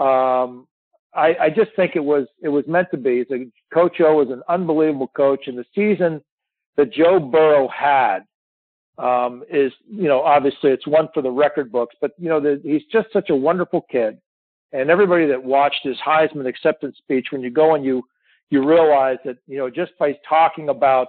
Um, 0.00 0.66
I, 1.14 1.34
I 1.40 1.50
just 1.54 1.70
think 1.76 1.92
it 1.94 2.04
was 2.04 2.26
it 2.42 2.48
was 2.48 2.64
meant 2.66 2.88
to 2.90 2.96
be. 2.96 3.24
Coach 3.72 4.00
O 4.00 4.16
was 4.16 4.30
an 4.30 4.42
unbelievable 4.48 5.10
coach, 5.14 5.46
and 5.46 5.58
the 5.58 5.64
season 5.74 6.22
that 6.76 6.92
Joe 6.92 7.18
Burrow 7.18 7.68
had 7.68 8.20
um, 8.98 9.42
is 9.50 9.72
you 9.88 10.08
know 10.08 10.22
obviously 10.22 10.70
it's 10.70 10.86
one 10.86 11.08
for 11.12 11.22
the 11.22 11.30
record 11.30 11.70
books, 11.70 11.94
but 12.00 12.12
you 12.18 12.28
know 12.28 12.40
the, 12.40 12.60
he's 12.62 12.84
just 12.90 13.12
such 13.12 13.30
a 13.30 13.36
wonderful 13.36 13.86
kid. 13.90 14.18
And 14.72 14.90
everybody 14.90 15.26
that 15.26 15.42
watched 15.42 15.80
his 15.84 15.96
Heisman 16.04 16.46
acceptance 16.46 16.96
speech, 16.98 17.28
when 17.30 17.40
you 17.40 17.50
go 17.50 17.74
and 17.74 17.84
you 17.84 18.02
you 18.50 18.66
realize 18.66 19.18
that 19.24 19.36
you 19.46 19.58
know 19.58 19.70
just 19.70 19.92
by 19.98 20.16
talking 20.28 20.68
about 20.68 21.08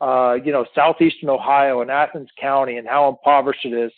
uh, 0.00 0.34
you 0.44 0.52
know, 0.52 0.66
southeastern 0.74 1.30
Ohio 1.30 1.80
and 1.80 1.90
Athens 1.90 2.28
County 2.40 2.76
and 2.76 2.86
how 2.86 3.08
impoverished 3.08 3.64
it 3.64 3.72
is. 3.72 3.92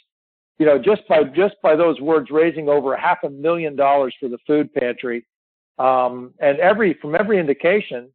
You 0.58 0.66
know, 0.66 0.78
just 0.78 1.06
by 1.08 1.22
just 1.24 1.54
by 1.62 1.76
those 1.76 2.00
words, 2.00 2.30
raising 2.30 2.68
over 2.68 2.96
half 2.96 3.18
a 3.24 3.30
million 3.30 3.76
dollars 3.76 4.14
for 4.18 4.28
the 4.28 4.38
food 4.46 4.72
pantry, 4.74 5.24
um, 5.78 6.34
and 6.40 6.58
every 6.58 6.94
from 7.00 7.14
every 7.14 7.38
indication 7.38 8.10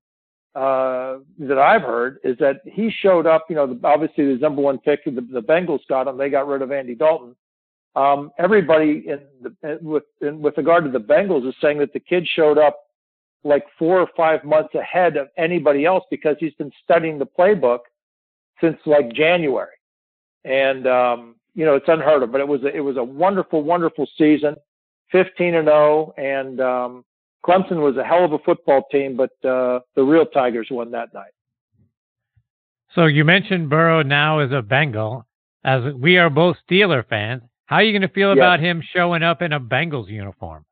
uh, 0.56 1.18
that 1.40 1.58
I've 1.58 1.82
heard 1.82 2.20
is 2.24 2.38
that 2.40 2.62
he 2.66 2.92
showed 3.02 3.26
up. 3.26 3.46
You 3.50 3.56
know, 3.56 3.68
the, 3.68 3.80
obviously 3.88 4.34
the 4.34 4.40
number 4.40 4.62
one 4.62 4.78
pick, 4.78 5.04
the, 5.06 5.12
the 5.12 5.42
Bengals 5.42 5.80
got 5.90 6.08
him. 6.08 6.18
They 6.18 6.30
got 6.30 6.48
rid 6.48 6.62
of 6.62 6.72
Andy 6.72 6.96
Dalton. 6.96 7.36
Um, 7.96 8.32
everybody 8.40 9.06
in 9.08 9.20
the, 9.42 9.80
with 9.82 10.04
in, 10.22 10.42
with 10.42 10.58
regard 10.58 10.84
to 10.86 10.92
the 10.92 11.00
Bengals 11.00 11.48
is 11.48 11.56
saying 11.62 11.80
that 11.80 11.94
the 11.94 12.00
kid 12.00 12.28
showed 12.36 12.58
up 12.58 12.78
like 13.44 13.66
four 13.78 14.00
or 14.00 14.08
five 14.16 14.44
months 14.44 14.74
ahead 14.74 15.18
of 15.18 15.28
anybody 15.38 15.86
else 15.86 16.04
because 16.10 16.36
he's 16.40 16.54
been 16.54 16.72
studying 16.84 17.20
the 17.20 17.26
playbook 17.26 17.80
since 18.62 18.78
like 18.86 19.14
January. 19.14 19.76
And 20.46 20.88
um, 20.88 21.36
you 21.56 21.66
know, 21.66 21.76
it's 21.76 21.88
unheard 21.88 22.24
of, 22.24 22.32
but 22.32 22.42
it 22.42 22.48
was 22.48 22.64
a, 22.64 22.76
it 22.76 22.80
was 22.80 22.98
a 22.98 23.04
wonderful, 23.04 23.64
wonderful 23.64 24.08
season, 24.18 24.56
15 25.12 25.56
and 25.56 25.68
0, 25.68 26.14
and 26.18 26.62
um, 26.62 27.06
Clemson 27.46 27.82
was 27.82 27.98
a 27.98 28.04
hell 28.04 28.24
of 28.24 28.32
a 28.34 28.40
football 28.40 28.84
team, 28.92 29.18
but 29.18 29.32
uh, 29.48 29.80
the 29.96 30.04
real 30.04 30.26
Tigers 30.26 30.68
won 30.72 30.92
that 30.92 31.14
night. 31.14 31.32
So 32.96 33.06
you 33.06 33.26
mentioned 33.26 33.70
Burrow 33.70 34.04
now 34.04 34.40
as 34.40 34.52
a 34.52 34.62
Bengal. 34.62 35.26
As 35.66 35.82
we 35.94 36.18
are 36.18 36.30
both 36.30 36.58
Steeler 36.70 37.08
fans, 37.08 37.42
how 37.66 37.78
are 37.78 37.84
you 37.84 37.92
going 37.92 38.08
to 38.08 38.14
feel 38.14 38.30
yes. 38.30 38.38
about 38.38 38.60
him 38.60 38.84
showing 38.94 39.24
up 39.24 39.42
in 39.42 39.54
a 39.54 39.60
Bengals 39.60 40.10
uniform? 40.10 40.66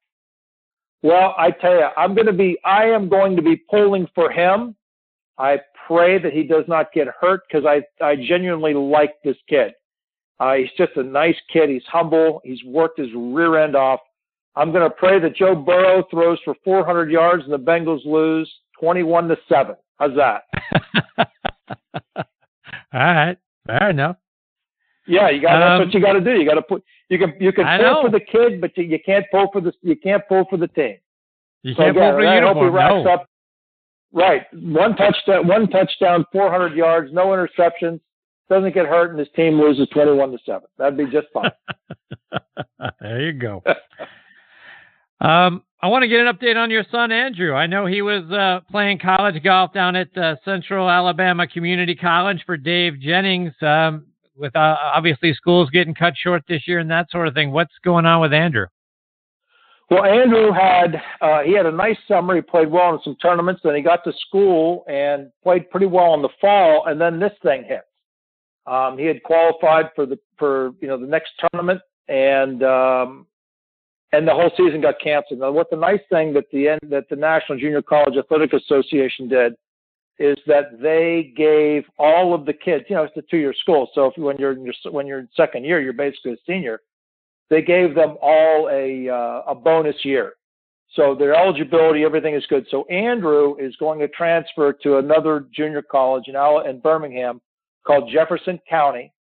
Well, 1.02 1.34
I 1.38 1.52
tell 1.52 1.74
you, 1.74 1.88
I'm 1.98 2.14
going 2.14 2.28
to 2.28 2.34
be, 2.34 2.60
I 2.64 2.86
am 2.86 3.10
going 3.10 3.36
to 3.36 3.42
be 3.42 3.56
pulling 3.56 4.08
for 4.14 4.30
him. 4.30 4.76
I 5.38 5.60
pray 5.88 6.20
that 6.20 6.32
he 6.34 6.44
does 6.44 6.66
not 6.68 6.94
get 6.94 7.08
hurt 7.20 7.42
because 7.48 7.66
I, 7.66 7.82
I 8.04 8.16
genuinely 8.16 8.74
like 8.74 9.16
this 9.24 9.38
kid. 9.50 9.74
Uh, 10.40 10.56
he's 10.56 10.70
just 10.78 10.92
a 10.98 11.04
nice 11.04 11.36
kid. 11.52 11.70
He's 11.70 11.86
humble. 11.88 12.42
He's 12.44 12.64
worked 12.66 13.00
his 13.00 13.10
rear 13.16 13.58
end 13.58 13.76
off. 13.76 14.00
I'm 14.56 14.71
going 14.71 14.83
to 14.83 14.95
pray 14.95 15.19
that 15.19 15.36
Joe 15.36 15.56
Burrow 15.56 16.03
throws 16.12 16.39
for 16.44 16.56
400 16.63 17.10
yards 17.10 17.43
and 17.43 17.53
the 17.53 17.58
Bengals 17.58 18.05
lose 18.05 18.51
21 18.79 19.27
to 19.29 19.38
seven. 19.48 19.75
How's 19.98 20.15
that? 20.15 20.43
All 22.15 22.25
right, 22.93 23.38
fair 23.65 23.89
enough. 23.91 24.17
Yeah, 25.08 25.29
you 25.29 25.41
got. 25.41 25.53
Um, 25.53 25.60
that's 25.60 25.79
what 25.79 25.86
um, 25.86 25.91
you 25.93 26.01
got 26.01 26.13
to 26.13 26.22
do. 26.22 26.39
You 26.39 26.48
got 26.48 26.55
to 26.55 26.62
put. 26.62 26.84
You 27.10 27.17
can 27.17 27.34
you 27.39 27.51
can 27.51 27.65
pull 27.79 28.03
for 28.03 28.10
the 28.10 28.20
kid, 28.20 28.62
but 28.62 28.77
you, 28.77 28.84
you 28.84 29.00
can't 29.05 29.25
pull 29.31 29.48
for 29.51 29.62
the 29.62 29.74
you 29.81 29.96
can't 29.96 30.24
pull 30.27 30.46
for 30.50 30.58
the 30.58 30.67
team. 30.67 30.98
You 31.63 31.74
so 31.74 31.84
can't 31.84 31.98
again, 31.98 32.12
pull 32.12 32.20
for 32.20 32.25
the 32.25 32.34
uniform. 32.34 32.58
I 32.58 32.62
hope 32.62 32.63
he 32.63 32.77
racks 32.77 33.05
no. 33.05 33.13
up. 33.13 33.27
Right, 34.13 34.41
one 34.53 34.96
touchdown, 34.98 35.48
one 35.48 35.70
touchdown, 35.70 36.25
400 36.34 36.75
yards, 36.75 37.13
no 37.13 37.27
interceptions, 37.27 38.01
doesn't 38.50 38.74
get 38.74 38.86
hurt, 38.86 39.12
and 39.12 39.20
his 39.20 39.29
team 39.38 39.60
loses 39.60 39.88
21 39.93 40.31
to 40.31 40.38
seven. 40.46 40.67
That'd 40.77 40.98
be 40.98 41.05
just 41.05 41.27
fine. 41.34 41.50
there 43.00 43.22
you 43.22 43.31
go. 43.31 43.63
um, 45.22 45.63
I 45.82 45.88
want 45.88 46.04
to 46.04 46.08
get 46.08 46.20
an 46.20 46.34
update 46.34 46.58
on 46.58 46.70
your 46.70 46.84
son 46.92 47.12
Andrew. 47.12 47.54
I 47.54 47.66
know 47.68 47.86
he 47.86 48.01
was 48.01 48.24
uh, 48.32 48.60
playing 48.70 49.00
college 49.00 49.42
golf 49.44 49.74
down 49.74 49.96
at 49.96 50.16
uh, 50.18 50.36
Central 50.46 50.90
Alabama 50.90 51.48
Community 51.48 51.96
College 51.96 52.44
for 52.46 52.58
Dave 52.58 53.00
Jennings. 53.00 53.54
Um, 53.62 54.06
with 54.42 54.56
uh, 54.56 54.75
obviously 54.94 55.34
schools 55.34 55.70
getting 55.70 55.94
cut 55.94 56.13
short 56.18 56.44
this 56.48 56.68
year 56.68 56.80
and 56.80 56.90
that 56.90 57.10
sort 57.12 57.28
of 57.28 57.34
thing. 57.34 57.51
What's 57.51 57.74
going 57.84 58.06
on 58.06 58.22
with 58.22 58.34
Andrew? 58.34 58.66
Well, 59.90 60.06
Andrew 60.06 60.51
had 60.51 61.01
uh, 61.22 61.42
he 61.42 61.54
had 61.54 61.66
a 61.66 61.72
nice 61.72 61.98
summer. 62.08 62.36
He 62.36 62.42
played 62.42 62.72
well 62.72 62.94
in 62.94 63.00
some 63.04 63.16
tournaments. 63.22 63.62
Then 63.63 63.75
he 63.75 63.82
got 63.82 64.04
to 64.06 64.13
school 64.28 64.84
and 64.88 65.30
played 65.44 65.70
pretty 65.70 65.86
well 65.86 66.13
in 66.13 66.22
the 66.22 66.30
fall. 66.40 66.86
And 66.88 67.00
then 67.00 67.20
this 67.20 67.34
thing 67.44 67.66
hit. 67.66 67.82
Um, 68.66 68.98
he 68.98 69.06
had 69.06 69.22
qualified 69.24 69.90
for 69.96 70.06
the 70.06 70.18
for 70.38 70.72
you 70.80 70.88
know 70.88 70.98
the 70.98 71.08
next 71.08 71.32
tournament, 71.40 71.82
and 72.08 72.63
um, 72.63 73.28
and 74.13 74.27
the 74.27 74.34
whole 74.34 74.51
season 74.58 74.82
got 74.82 74.96
canceled. 75.01 75.39
Now, 75.39 75.51
what 75.51 75.70
the 75.70 75.77
nice 75.77 76.01
thing 76.10 76.34
that 76.34 76.46
the 76.51 76.68
end 76.70 76.82
that 76.89 77.10
the 77.10 77.15
National 77.15 77.58
Junior 77.60 77.82
College 77.82 78.18
Athletic 78.18 78.53
Association 78.53 79.27
did 79.27 79.53
is 80.20 80.38
that 80.46 80.80
they 80.82 81.34
gave 81.36 81.84
all 81.98 82.34
of 82.34 82.46
the 82.46 82.53
kids, 82.53 82.86
you 82.89 82.96
know, 82.96 83.03
it's 83.03 83.18
a 83.18 83.24
two-year 83.24 83.56
school. 83.60 83.89
So 83.96 84.08
if 84.08 84.18
when 84.18 84.38
you're 84.38 84.51
in 84.51 84.63
your, 84.63 84.74
when 84.91 85.08
you're 85.08 85.20
in 85.20 85.30
second 85.36 85.63
year, 85.63 85.82
you're 85.82 85.94
basically 85.94 86.34
a 86.34 86.38
senior. 86.46 86.82
They 87.50 87.62
gave 87.62 87.96
them 87.96 88.18
all 88.22 88.70
a 88.72 89.10
uh, 89.10 89.51
a 89.51 89.56
bonus 89.56 89.96
year. 90.03 90.34
So 90.94 91.15
their 91.15 91.34
eligibility, 91.34 92.03
everything 92.03 92.36
is 92.36 92.46
good. 92.48 92.65
So 92.70 92.84
Andrew 92.86 93.56
is 93.58 93.75
going 93.77 94.00
to 94.00 94.10
transfer 94.10 94.74
to 94.84 94.98
another 94.98 95.48
junior 95.53 95.82
college 95.82 96.25
in, 96.27 96.36
in 96.70 96.80
Birmingham 96.82 97.41
called 97.88 98.10
Jefferson 98.12 98.60
County. 98.70 99.13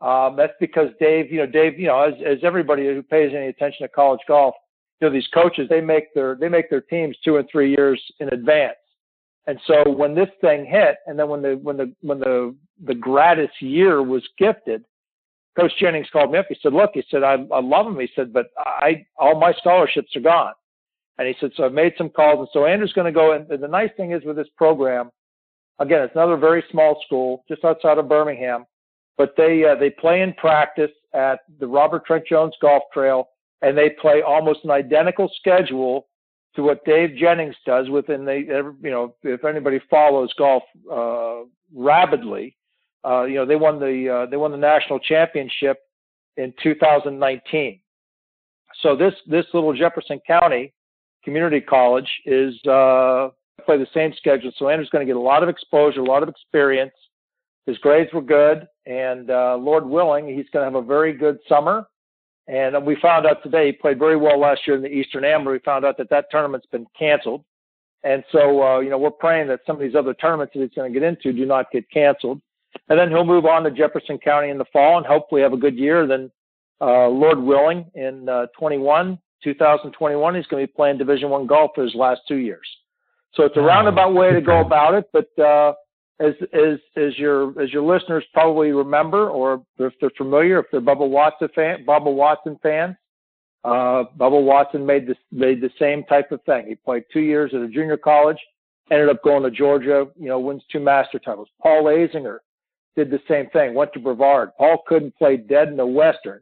Um, 0.00 0.36
that's 0.36 0.52
because 0.60 0.90
Dave, 1.00 1.32
you 1.32 1.38
know, 1.38 1.46
Dave, 1.46 1.78
you 1.78 1.88
know, 1.88 2.00
as, 2.00 2.14
as 2.24 2.38
everybody 2.44 2.86
who 2.86 3.02
pays 3.02 3.32
any 3.34 3.48
attention 3.48 3.82
to 3.82 3.88
college 3.88 4.20
golf, 4.28 4.54
you 5.00 5.08
know, 5.08 5.12
these 5.12 5.26
coaches 5.34 5.68
they 5.68 5.80
make 5.80 6.12
their 6.14 6.36
they 6.36 6.48
make 6.48 6.70
their 6.70 6.80
teams 6.80 7.16
two 7.24 7.36
and 7.36 7.48
three 7.50 7.70
years 7.70 8.00
in 8.20 8.28
advance. 8.28 8.76
And 9.46 9.58
so 9.66 9.90
when 9.90 10.14
this 10.14 10.28
thing 10.40 10.66
hit, 10.66 10.96
and 11.06 11.18
then 11.18 11.28
when 11.28 11.42
the 11.42 11.58
when 11.62 11.76
the 11.76 11.92
when 12.02 12.20
the 12.20 12.54
the 12.84 12.94
gratis 12.94 13.50
year 13.60 14.02
was 14.02 14.22
gifted, 14.38 14.84
Coach 15.58 15.72
Jennings 15.80 16.08
called 16.12 16.30
me 16.30 16.38
up. 16.38 16.46
He 16.48 16.56
said, 16.62 16.72
"Look," 16.72 16.90
he 16.94 17.02
said, 17.10 17.22
"I, 17.22 17.36
I 17.52 17.60
love 17.60 17.86
him." 17.86 17.98
He 17.98 18.08
said, 18.14 18.32
"But 18.32 18.46
I 18.56 19.04
all 19.16 19.40
my 19.40 19.52
scholarships 19.54 20.14
are 20.14 20.20
gone." 20.20 20.52
And 21.18 21.26
he 21.26 21.34
said, 21.40 21.50
"So 21.56 21.64
I 21.64 21.68
made 21.68 21.94
some 21.98 22.10
calls." 22.10 22.38
And 22.38 22.48
so 22.52 22.66
Andrew's 22.66 22.92
going 22.92 23.12
to 23.12 23.18
go. 23.18 23.32
And 23.32 23.48
the 23.48 23.66
nice 23.66 23.90
thing 23.96 24.12
is 24.12 24.22
with 24.24 24.36
this 24.36 24.48
program, 24.56 25.10
again, 25.78 26.02
it's 26.02 26.14
another 26.14 26.36
very 26.36 26.62
small 26.70 27.00
school 27.06 27.44
just 27.48 27.64
outside 27.64 27.98
of 27.98 28.08
Birmingham, 28.08 28.66
but 29.18 29.34
they 29.36 29.64
uh, 29.64 29.74
they 29.74 29.90
play 29.90 30.22
in 30.22 30.32
practice 30.34 30.90
at 31.12 31.40
the 31.60 31.66
Robert 31.66 32.06
Trent 32.06 32.24
Jones 32.26 32.54
Golf 32.62 32.84
Trail, 32.94 33.28
and 33.60 33.76
they 33.76 33.90
play 33.90 34.22
almost 34.22 34.60
an 34.64 34.70
identical 34.70 35.30
schedule 35.38 36.06
to 36.56 36.62
what 36.62 36.84
Dave 36.86 37.16
Jennings 37.16 37.56
does 37.66 37.90
within 37.90 38.24
the 38.24 38.74
you 38.82 38.90
know 38.90 39.14
if 39.22 39.44
anybody 39.44 39.80
follows 39.90 40.32
golf 40.38 40.62
uh, 40.90 41.46
rapidly 41.74 42.56
uh, 43.04 43.24
you 43.24 43.36
know, 43.36 43.46
they 43.46 43.56
won 43.56 43.78
the 43.78 44.08
uh, 44.08 44.30
they 44.30 44.36
won 44.36 44.50
the 44.50 44.56
national 44.56 44.98
championship 44.98 45.78
in 46.36 46.52
2019. 46.62 47.80
So 48.82 48.96
this 48.96 49.14
this 49.26 49.46
little 49.54 49.72
Jefferson 49.74 50.20
County 50.26 50.72
community 51.24 51.60
college 51.60 52.10
is 52.26 52.54
uh, 52.66 53.28
play 53.64 53.78
the 53.78 53.86
same 53.94 54.12
schedule. 54.16 54.50
So 54.58 54.68
Andrew's 54.68 54.90
going 54.90 55.06
to 55.06 55.10
get 55.10 55.16
a 55.16 55.20
lot 55.20 55.42
of 55.42 55.48
exposure, 55.48 56.00
a 56.00 56.04
lot 56.04 56.22
of 56.22 56.28
experience. 56.28 56.92
His 57.68 57.78
grades 57.78 58.12
were 58.12 58.22
good, 58.22 58.66
and 58.86 59.30
uh, 59.30 59.56
Lord 59.56 59.84
willing, 59.84 60.26
he's 60.26 60.46
going 60.52 60.66
to 60.66 60.72
have 60.72 60.82
a 60.82 60.86
very 60.86 61.12
good 61.12 61.38
summer. 61.48 61.86
And 62.46 62.84
we 62.84 62.96
found 63.02 63.26
out 63.26 63.42
today 63.42 63.66
he 63.66 63.72
played 63.72 63.98
very 63.98 64.16
well 64.16 64.40
last 64.40 64.62
year 64.66 64.74
in 64.74 64.82
the 64.82 64.88
Eastern 64.88 65.24
Amateur. 65.24 65.52
We 65.52 65.58
found 65.60 65.84
out 65.84 65.98
that 65.98 66.08
that 66.08 66.30
tournament's 66.30 66.66
been 66.72 66.86
canceled, 66.98 67.44
and 68.04 68.24
so 68.32 68.62
uh, 68.62 68.78
you 68.80 68.88
know 68.88 68.98
we're 68.98 69.10
praying 69.10 69.48
that 69.48 69.60
some 69.66 69.76
of 69.76 69.82
these 69.82 69.94
other 69.94 70.14
tournaments 70.14 70.54
that 70.54 70.62
he's 70.62 70.74
going 70.74 70.92
to 70.92 70.98
get 70.98 71.06
into 71.06 71.32
do 71.32 71.44
not 71.44 71.70
get 71.70 71.88
canceled 71.90 72.40
and 72.88 72.98
then 72.98 73.08
he'll 73.08 73.24
move 73.24 73.46
on 73.46 73.62
to 73.64 73.70
Jefferson 73.70 74.18
County 74.18 74.50
in 74.50 74.58
the 74.58 74.64
fall 74.72 74.98
and 74.98 75.06
hopefully 75.06 75.42
have 75.42 75.52
a 75.52 75.58
good 75.58 75.76
year. 75.76 76.06
Then, 76.06 76.30
uh, 76.80 77.08
Lord 77.08 77.40
willing, 77.40 77.86
in 77.94 78.28
uh, 78.28 78.46
21, 78.58 79.18
2021, 79.42 80.34
he's 80.34 80.46
going 80.46 80.62
to 80.62 80.66
be 80.66 80.72
playing 80.72 80.98
Division 80.98 81.30
One 81.30 81.46
golf 81.46 81.72
for 81.74 81.84
his 81.84 81.94
last 81.94 82.20
two 82.28 82.36
years. 82.36 82.66
So 83.34 83.44
it's 83.44 83.56
a 83.56 83.60
roundabout 83.60 84.14
way 84.14 84.32
to 84.32 84.40
go 84.40 84.60
about 84.60 84.94
it, 84.94 85.08
but 85.12 85.38
uh, 85.42 85.74
as 86.20 86.34
as 86.52 86.78
as 86.96 87.16
your 87.16 87.60
as 87.60 87.72
your 87.72 87.82
listeners 87.82 88.24
probably 88.32 88.72
remember, 88.72 89.28
or 89.28 89.62
if 89.78 89.92
they're 90.00 90.10
familiar, 90.16 90.58
if 90.60 90.66
they're 90.72 90.80
Bubba 90.80 91.08
Watson 91.08 91.48
fan, 91.54 91.84
Bubba 91.86 92.12
Watson 92.12 92.58
fans, 92.62 92.96
uh, 93.64 94.04
Bubba 94.18 94.42
Watson 94.42 94.84
made 94.84 95.06
this 95.06 95.16
made 95.30 95.60
the 95.60 95.70
same 95.78 96.04
type 96.04 96.32
of 96.32 96.42
thing. 96.42 96.66
He 96.66 96.74
played 96.74 97.04
two 97.12 97.20
years 97.20 97.52
at 97.54 97.60
a 97.60 97.68
junior 97.68 97.96
college, 97.96 98.38
ended 98.90 99.08
up 99.08 99.22
going 99.22 99.44
to 99.44 99.50
Georgia, 99.50 100.08
you 100.18 100.28
know, 100.28 100.40
wins 100.40 100.62
two 100.70 100.80
master 100.80 101.18
titles. 101.18 101.48
Paul 101.62 101.84
Azinger 101.84 102.38
did 102.96 103.10
the 103.10 103.20
same 103.28 103.48
thing, 103.50 103.74
went 103.74 103.92
to 103.92 104.00
Brevard. 104.00 104.50
Paul 104.58 104.82
couldn't 104.86 105.16
play 105.16 105.36
dead 105.36 105.68
in 105.68 105.76
the 105.76 105.86
Western 105.86 106.40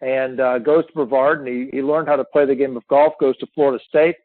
and 0.00 0.40
uh, 0.40 0.58
goes 0.58 0.86
to 0.86 0.92
Brevard 0.94 1.40
and 1.40 1.48
he, 1.48 1.68
he 1.76 1.82
learned 1.82 2.08
how 2.08 2.16
to 2.16 2.24
play 2.24 2.46
the 2.46 2.54
game 2.54 2.74
of 2.74 2.86
golf, 2.88 3.12
goes 3.20 3.36
to 3.36 3.46
Florida 3.54 3.82
State 3.86 4.16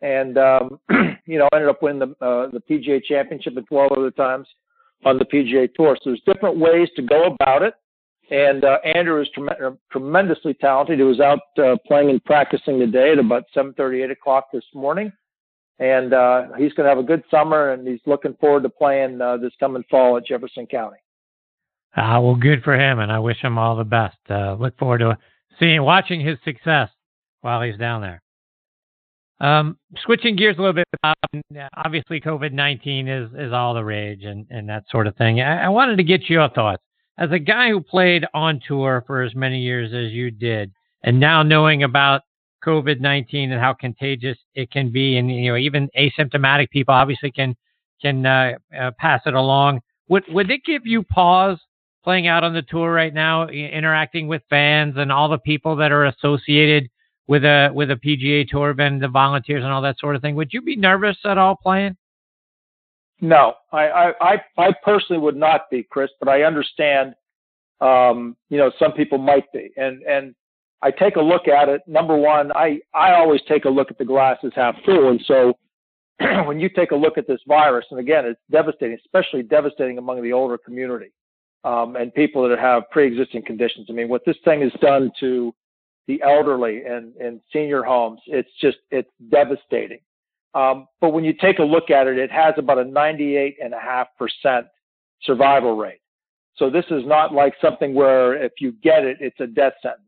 and, 0.00 0.38
um, 0.38 0.80
you 1.26 1.38
know, 1.38 1.48
ended 1.52 1.68
up 1.68 1.82
winning 1.82 2.00
the, 2.00 2.24
uh, 2.24 2.48
the 2.50 2.62
PGA 2.68 3.02
championship 3.02 3.56
at 3.56 3.66
12 3.66 3.92
other 3.92 4.10
times 4.10 4.46
on 5.04 5.18
the 5.18 5.24
PGA 5.24 5.72
tour. 5.74 5.96
So 6.02 6.10
there's 6.10 6.22
different 6.26 6.58
ways 6.58 6.88
to 6.96 7.02
go 7.02 7.26
about 7.26 7.62
it. 7.62 7.74
And 8.30 8.64
uh, 8.64 8.78
Andrew 8.84 9.22
is 9.22 9.28
trem- 9.34 9.78
tremendously 9.90 10.54
talented. 10.54 10.98
He 10.98 11.04
was 11.04 11.20
out 11.20 11.40
uh, 11.58 11.76
playing 11.86 12.10
and 12.10 12.22
practicing 12.24 12.78
today 12.78 13.12
at 13.12 13.18
about 13.18 13.44
7:30, 13.56 14.04
8 14.04 14.10
o'clock 14.10 14.48
this 14.52 14.64
morning, 14.74 15.10
and 15.78 16.12
uh, 16.12 16.48
he's 16.58 16.74
going 16.74 16.84
to 16.84 16.90
have 16.90 16.98
a 16.98 17.02
good 17.02 17.22
summer. 17.30 17.72
And 17.72 17.88
he's 17.88 18.00
looking 18.04 18.34
forward 18.38 18.64
to 18.64 18.68
playing 18.68 19.22
uh, 19.22 19.38
this 19.38 19.52
coming 19.58 19.82
fall 19.90 20.18
at 20.18 20.26
Jefferson 20.26 20.66
County. 20.66 20.98
Uh, 21.96 22.20
well, 22.20 22.34
good 22.34 22.62
for 22.62 22.78
him, 22.78 22.98
and 22.98 23.10
I 23.10 23.18
wish 23.18 23.38
him 23.38 23.56
all 23.56 23.76
the 23.76 23.84
best. 23.84 24.18
Uh, 24.28 24.54
look 24.54 24.76
forward 24.78 24.98
to 24.98 25.16
seeing, 25.58 25.82
watching 25.82 26.20
his 26.20 26.36
success 26.44 26.90
while 27.40 27.62
he's 27.62 27.78
down 27.78 28.02
there. 28.02 28.22
Um, 29.40 29.78
switching 30.04 30.34
gears 30.34 30.56
a 30.58 30.60
little 30.60 30.72
bit, 30.72 30.86
um, 31.04 31.42
obviously 31.76 32.20
COVID 32.20 32.52
nineteen 32.52 33.06
is 33.06 33.30
is 33.38 33.52
all 33.52 33.72
the 33.72 33.84
rage 33.84 34.24
and 34.24 34.46
and 34.50 34.68
that 34.68 34.84
sort 34.90 35.06
of 35.06 35.16
thing. 35.16 35.40
I, 35.40 35.64
I 35.66 35.68
wanted 35.68 35.96
to 35.96 36.02
get 36.02 36.28
your 36.28 36.48
thoughts 36.48 36.82
as 37.18 37.30
a 37.30 37.38
guy 37.38 37.68
who 37.68 37.80
played 37.80 38.24
on 38.34 38.60
tour 38.66 39.04
for 39.06 39.22
as 39.22 39.34
many 39.34 39.60
years 39.60 39.92
as 39.92 40.12
you 40.12 40.30
did, 40.30 40.72
and 41.04 41.20
now 41.20 41.42
knowing 41.42 41.84
about 41.84 42.22
COVID 42.64 43.00
nineteen 43.00 43.52
and 43.52 43.60
how 43.60 43.74
contagious 43.74 44.38
it 44.54 44.72
can 44.72 44.90
be, 44.90 45.18
and 45.18 45.30
you 45.30 45.52
know 45.52 45.56
even 45.56 45.88
asymptomatic 45.96 46.70
people 46.70 46.94
obviously 46.94 47.30
can 47.30 47.54
can 48.02 48.26
uh, 48.26 48.52
uh, 48.76 48.90
pass 48.98 49.22
it 49.24 49.34
along. 49.34 49.80
Would 50.08 50.24
would 50.30 50.50
it 50.50 50.64
give 50.64 50.82
you 50.84 51.04
pause 51.04 51.58
playing 52.02 52.26
out 52.26 52.42
on 52.42 52.54
the 52.54 52.62
tour 52.62 52.92
right 52.92 53.14
now, 53.14 53.46
interacting 53.48 54.26
with 54.26 54.42
fans 54.50 54.94
and 54.96 55.12
all 55.12 55.28
the 55.28 55.38
people 55.38 55.76
that 55.76 55.92
are 55.92 56.06
associated 56.06 56.88
with 57.28 57.44
a 57.44 57.70
with 57.72 57.90
a 57.90 57.96
PGA 57.96 58.48
Tour 58.48 58.70
event, 58.70 59.00
the 59.00 59.08
volunteers 59.08 59.62
and 59.62 59.72
all 59.72 59.82
that 59.82 59.98
sort 59.98 60.16
of 60.16 60.22
thing. 60.22 60.34
Would 60.34 60.52
you 60.52 60.62
be 60.62 60.74
nervous 60.74 61.16
at 61.24 61.38
all 61.38 61.54
playing? 61.54 61.96
No, 63.20 63.54
I 63.70 64.12
I 64.20 64.42
I 64.56 64.74
personally 64.82 65.20
would 65.20 65.36
not 65.36 65.70
be, 65.70 65.84
Chris, 65.84 66.10
but 66.18 66.28
I 66.28 66.42
understand. 66.42 67.14
Um, 67.80 68.36
you 68.48 68.58
know, 68.58 68.72
some 68.78 68.92
people 68.92 69.18
might 69.18 69.52
be, 69.52 69.70
and 69.76 70.02
and 70.02 70.34
I 70.82 70.90
take 70.90 71.16
a 71.16 71.20
look 71.20 71.46
at 71.46 71.68
it. 71.68 71.82
Number 71.86 72.16
one, 72.16 72.50
I 72.52 72.80
I 72.94 73.14
always 73.14 73.40
take 73.46 73.66
a 73.66 73.70
look 73.70 73.90
at 73.90 73.98
the 73.98 74.04
glass 74.04 74.38
as 74.42 74.52
half 74.56 74.74
full, 74.84 75.10
and 75.10 75.20
so 75.26 75.56
when 76.46 76.58
you 76.58 76.68
take 76.68 76.92
a 76.92 76.96
look 76.96 77.18
at 77.18 77.26
this 77.28 77.40
virus, 77.46 77.84
and 77.90 78.00
again, 78.00 78.24
it's 78.24 78.40
devastating, 78.50 78.96
especially 79.04 79.42
devastating 79.42 79.98
among 79.98 80.22
the 80.22 80.32
older 80.32 80.58
community 80.58 81.12
um, 81.64 81.96
and 81.96 82.14
people 82.14 82.48
that 82.48 82.58
have 82.58 82.88
pre-existing 82.90 83.44
conditions. 83.44 83.86
I 83.90 83.92
mean, 83.92 84.08
what 84.08 84.24
this 84.24 84.36
thing 84.44 84.62
has 84.62 84.72
done 84.80 85.10
to 85.20 85.54
the 86.08 86.20
elderly 86.22 86.82
and, 86.84 87.14
and 87.16 87.40
senior 87.52 87.84
homes, 87.84 88.20
it's 88.26 88.50
just 88.60 88.78
it's 88.90 89.10
devastating. 89.30 90.00
Um, 90.54 90.88
but 91.00 91.10
when 91.10 91.22
you 91.22 91.34
take 91.34 91.60
a 91.60 91.62
look 91.62 91.90
at 91.90 92.08
it, 92.08 92.18
it 92.18 92.32
has 92.32 92.54
about 92.56 92.78
a 92.78 92.84
98.5% 92.84 94.62
survival 95.22 95.76
rate. 95.76 96.00
So 96.56 96.68
this 96.70 96.86
is 96.90 97.04
not 97.06 97.32
like 97.32 97.54
something 97.60 97.94
where 97.94 98.42
if 98.42 98.52
you 98.58 98.72
get 98.82 99.04
it, 99.04 99.18
it's 99.20 99.38
a 99.38 99.46
death 99.46 99.74
sentence. 99.82 100.02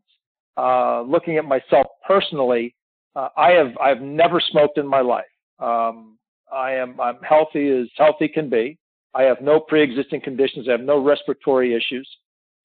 Uh, 0.57 1.02
looking 1.02 1.37
at 1.37 1.45
myself 1.45 1.87
personally, 2.07 2.75
uh, 3.14 3.28
I 3.37 3.50
have 3.50 3.76
I've 3.78 4.00
never 4.02 4.40
smoked 4.40 4.78
in 4.78 4.87
my 4.87 5.00
life. 5.00 5.25
Um, 5.61 6.19
I 6.52 6.73
am 6.73 7.00
I'm 7.00 7.19
healthy 7.23 7.69
as 7.71 7.88
healthy 7.97 8.26
can 8.26 8.49
be. 8.49 8.78
I 9.14 9.23
have 9.23 9.40
no 9.40 9.61
pre-existing 9.61 10.23
conditions. 10.23 10.69
I 10.69 10.73
have 10.73 10.80
no 10.80 10.99
respiratory 11.02 11.75
issues, 11.75 12.09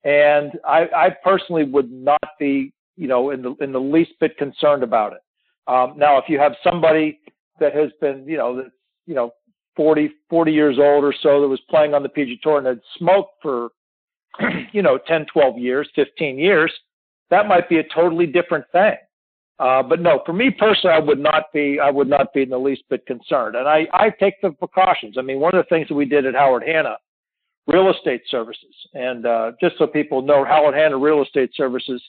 and 0.03 0.51
I, 0.65 0.87
I 0.95 1.09
personally 1.23 1.63
would 1.63 1.91
not 1.91 2.21
be, 2.39 2.71
you 2.95 3.07
know, 3.07 3.31
in 3.31 3.41
the 3.41 3.55
in 3.61 3.71
the 3.71 3.79
least 3.79 4.11
bit 4.19 4.37
concerned 4.37 4.83
about 4.83 5.13
it. 5.13 5.19
Um, 5.67 5.95
now, 5.97 6.17
if 6.17 6.25
you 6.27 6.39
have 6.39 6.53
somebody 6.63 7.19
that 7.59 7.73
has 7.75 7.89
been, 7.99 8.25
you 8.27 8.37
know, 8.37 8.55
that 8.57 8.71
you 9.05 9.15
know, 9.15 9.31
40 9.75 10.09
40 10.29 10.51
years 10.51 10.77
old 10.79 11.03
or 11.03 11.13
so 11.21 11.41
that 11.41 11.47
was 11.47 11.61
playing 11.69 11.93
on 11.93 12.03
the 12.03 12.09
PGA 12.09 12.39
Tour 12.41 12.57
and 12.57 12.67
had 12.67 12.81
smoked 12.97 13.33
for, 13.41 13.69
you 14.71 14.81
know, 14.81 14.99
10, 15.07 15.25
12 15.31 15.57
years, 15.57 15.89
15 15.95 16.37
years, 16.37 16.71
that 17.29 17.47
might 17.47 17.69
be 17.69 17.77
a 17.77 17.83
totally 17.93 18.25
different 18.25 18.65
thing. 18.71 18.95
Uh, 19.57 19.81
but 19.81 20.01
no, 20.01 20.21
for 20.25 20.33
me 20.33 20.49
personally, 20.49 20.95
I 20.95 20.99
would 20.99 21.19
not 21.19 21.45
be 21.53 21.79
I 21.81 21.89
would 21.89 22.09
not 22.09 22.33
be 22.33 22.41
in 22.41 22.49
the 22.49 22.57
least 22.57 22.83
bit 22.89 23.05
concerned, 23.05 23.55
and 23.55 23.67
I 23.67 23.87
I 23.93 24.09
take 24.09 24.41
the 24.41 24.51
precautions. 24.51 25.15
I 25.17 25.21
mean, 25.21 25.39
one 25.39 25.55
of 25.55 25.63
the 25.63 25.69
things 25.69 25.87
that 25.87 25.95
we 25.95 26.05
did 26.05 26.25
at 26.25 26.35
Howard 26.35 26.63
Hanna, 26.63 26.97
real 27.65 27.89
estate 27.89 28.23
services, 28.29 28.75
and 28.93 29.25
uh, 29.25 29.51
just 29.61 29.77
so 29.77 29.87
people 29.87 30.21
know, 30.21 30.43
Howard 30.43 30.75
Hanna 30.75 30.97
Real 30.97 31.23
Estate 31.23 31.51
Services 31.55 32.01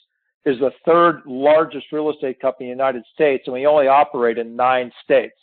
is 0.47 0.59
the 0.59 0.71
third 0.85 1.21
largest 1.25 1.85
real 1.91 2.09
estate 2.09 2.39
company 2.39 2.69
in 2.69 2.77
the 2.77 2.83
United 2.83 3.03
States, 3.13 3.43
and 3.45 3.53
we 3.53 3.65
only 3.65 3.87
operate 3.87 4.37
in 4.37 4.55
nine 4.55 4.91
states. 5.03 5.35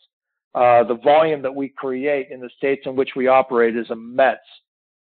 Uh, 0.55 0.85
the 0.85 0.99
volume 1.03 1.43
that 1.43 1.55
we 1.55 1.69
create 1.69 2.29
in 2.31 2.41
the 2.41 2.51
states 2.57 2.83
in 2.87 2.95
which 2.97 3.11
we 3.17 3.27
operate 3.27 3.77
is 3.77 3.87
immense, 3.91 4.39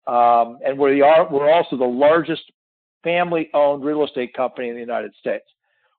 um, 0.07 0.59
and 0.65 0.79
we 0.79 1.03
are 1.03 1.29
we're 1.31 1.51
also 1.51 1.77
the 1.77 1.85
largest 1.85 2.43
family-owned 3.05 3.85
real 3.85 4.05
estate 4.05 4.33
company 4.35 4.69
in 4.69 4.75
the 4.75 4.81
United 4.81 5.13
States 5.19 5.45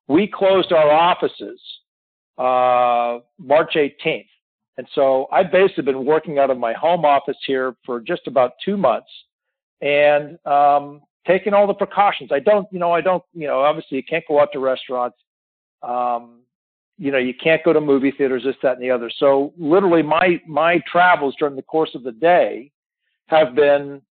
we 0.07 0.27
closed 0.27 0.71
our 0.71 0.91
offices 0.91 1.59
uh, 2.37 3.19
March 3.37 3.75
18th. 3.75 4.25
And 4.77 4.87
so 4.95 5.27
I've 5.31 5.51
basically 5.51 5.83
been 5.83 6.05
working 6.05 6.39
out 6.39 6.49
of 6.49 6.57
my 6.57 6.73
home 6.73 7.05
office 7.05 7.37
here 7.45 7.75
for 7.85 7.99
just 7.99 8.27
about 8.27 8.53
two 8.63 8.75
months 8.75 9.09
and 9.81 10.39
um, 10.45 11.01
taking 11.25 11.53
all 11.53 11.67
the 11.67 11.73
precautions. 11.73 12.31
I 12.31 12.39
don't, 12.39 12.67
you 12.71 12.79
know, 12.79 12.91
I 12.91 13.01
don't, 13.01 13.23
you 13.33 13.47
know, 13.47 13.61
obviously 13.61 13.97
you 13.97 14.03
can't 14.03 14.23
go 14.27 14.39
out 14.39 14.49
to 14.53 14.59
restaurants. 14.59 15.17
Um, 15.81 16.39
you 16.97 17.11
know, 17.11 17.17
you 17.17 17.33
can't 17.33 17.63
go 17.63 17.73
to 17.73 17.81
movie 17.81 18.11
theaters, 18.11 18.43
this, 18.43 18.55
that, 18.61 18.73
and 18.73 18.81
the 18.81 18.91
other. 18.91 19.09
So 19.17 19.53
literally 19.57 20.03
my, 20.03 20.41
my 20.47 20.81
travels 20.89 21.35
during 21.39 21.55
the 21.55 21.61
course 21.63 21.91
of 21.95 22.03
the 22.03 22.11
day 22.11 22.71
have 23.27 23.55
been 23.55 24.01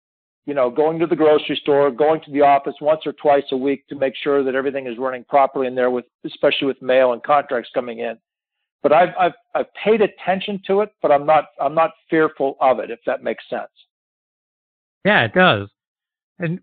you 0.47 0.55
know, 0.55 0.71
going 0.71 0.99
to 0.99 1.07
the 1.07 1.17
grocery 1.17 1.57
store, 1.63 1.91
going 1.91 2.21
to 2.23 2.31
the 2.33 2.41
office 2.41 2.75
once 2.81 3.03
or 3.07 3.13
twice 3.13 3.45
a 3.53 3.57
week 3.57 3.87
to 3.89 3.95
make 3.95 4.15
sure 4.17 4.43
that 4.43 4.55
everything 4.55 4.87
is 4.87 4.99
running 4.99 5.25
properly 5.25 5.67
in 5.67 5.75
there 5.75 5.91
with, 5.91 6.05
especially 6.25 6.67
with 6.67 6.83
mail 6.83 7.13
and 7.13 7.23
contracts 7.23 7.71
coming 7.73 8.01
in. 8.01 8.17
But 8.83 8.93
I've, 8.93 9.11
I've, 9.19 9.33
I've 9.55 9.73
paid 9.75 10.01
attention 10.01 10.61
to 10.67 10.81
it, 10.81 10.93
but 11.01 11.13
I'm 11.13 11.25
not, 11.25 11.47
I'm 11.61 11.75
not 11.75 11.93
fearful 12.11 12.57
of 12.61 12.81
it, 12.81 12.91
if 12.91 12.99
that 13.07 13.23
makes 13.23 13.45
sense. 13.49 13.71
Yeah, 15.05 15.25
it 15.25 15.33
does. 15.33 15.69
And 16.41 16.61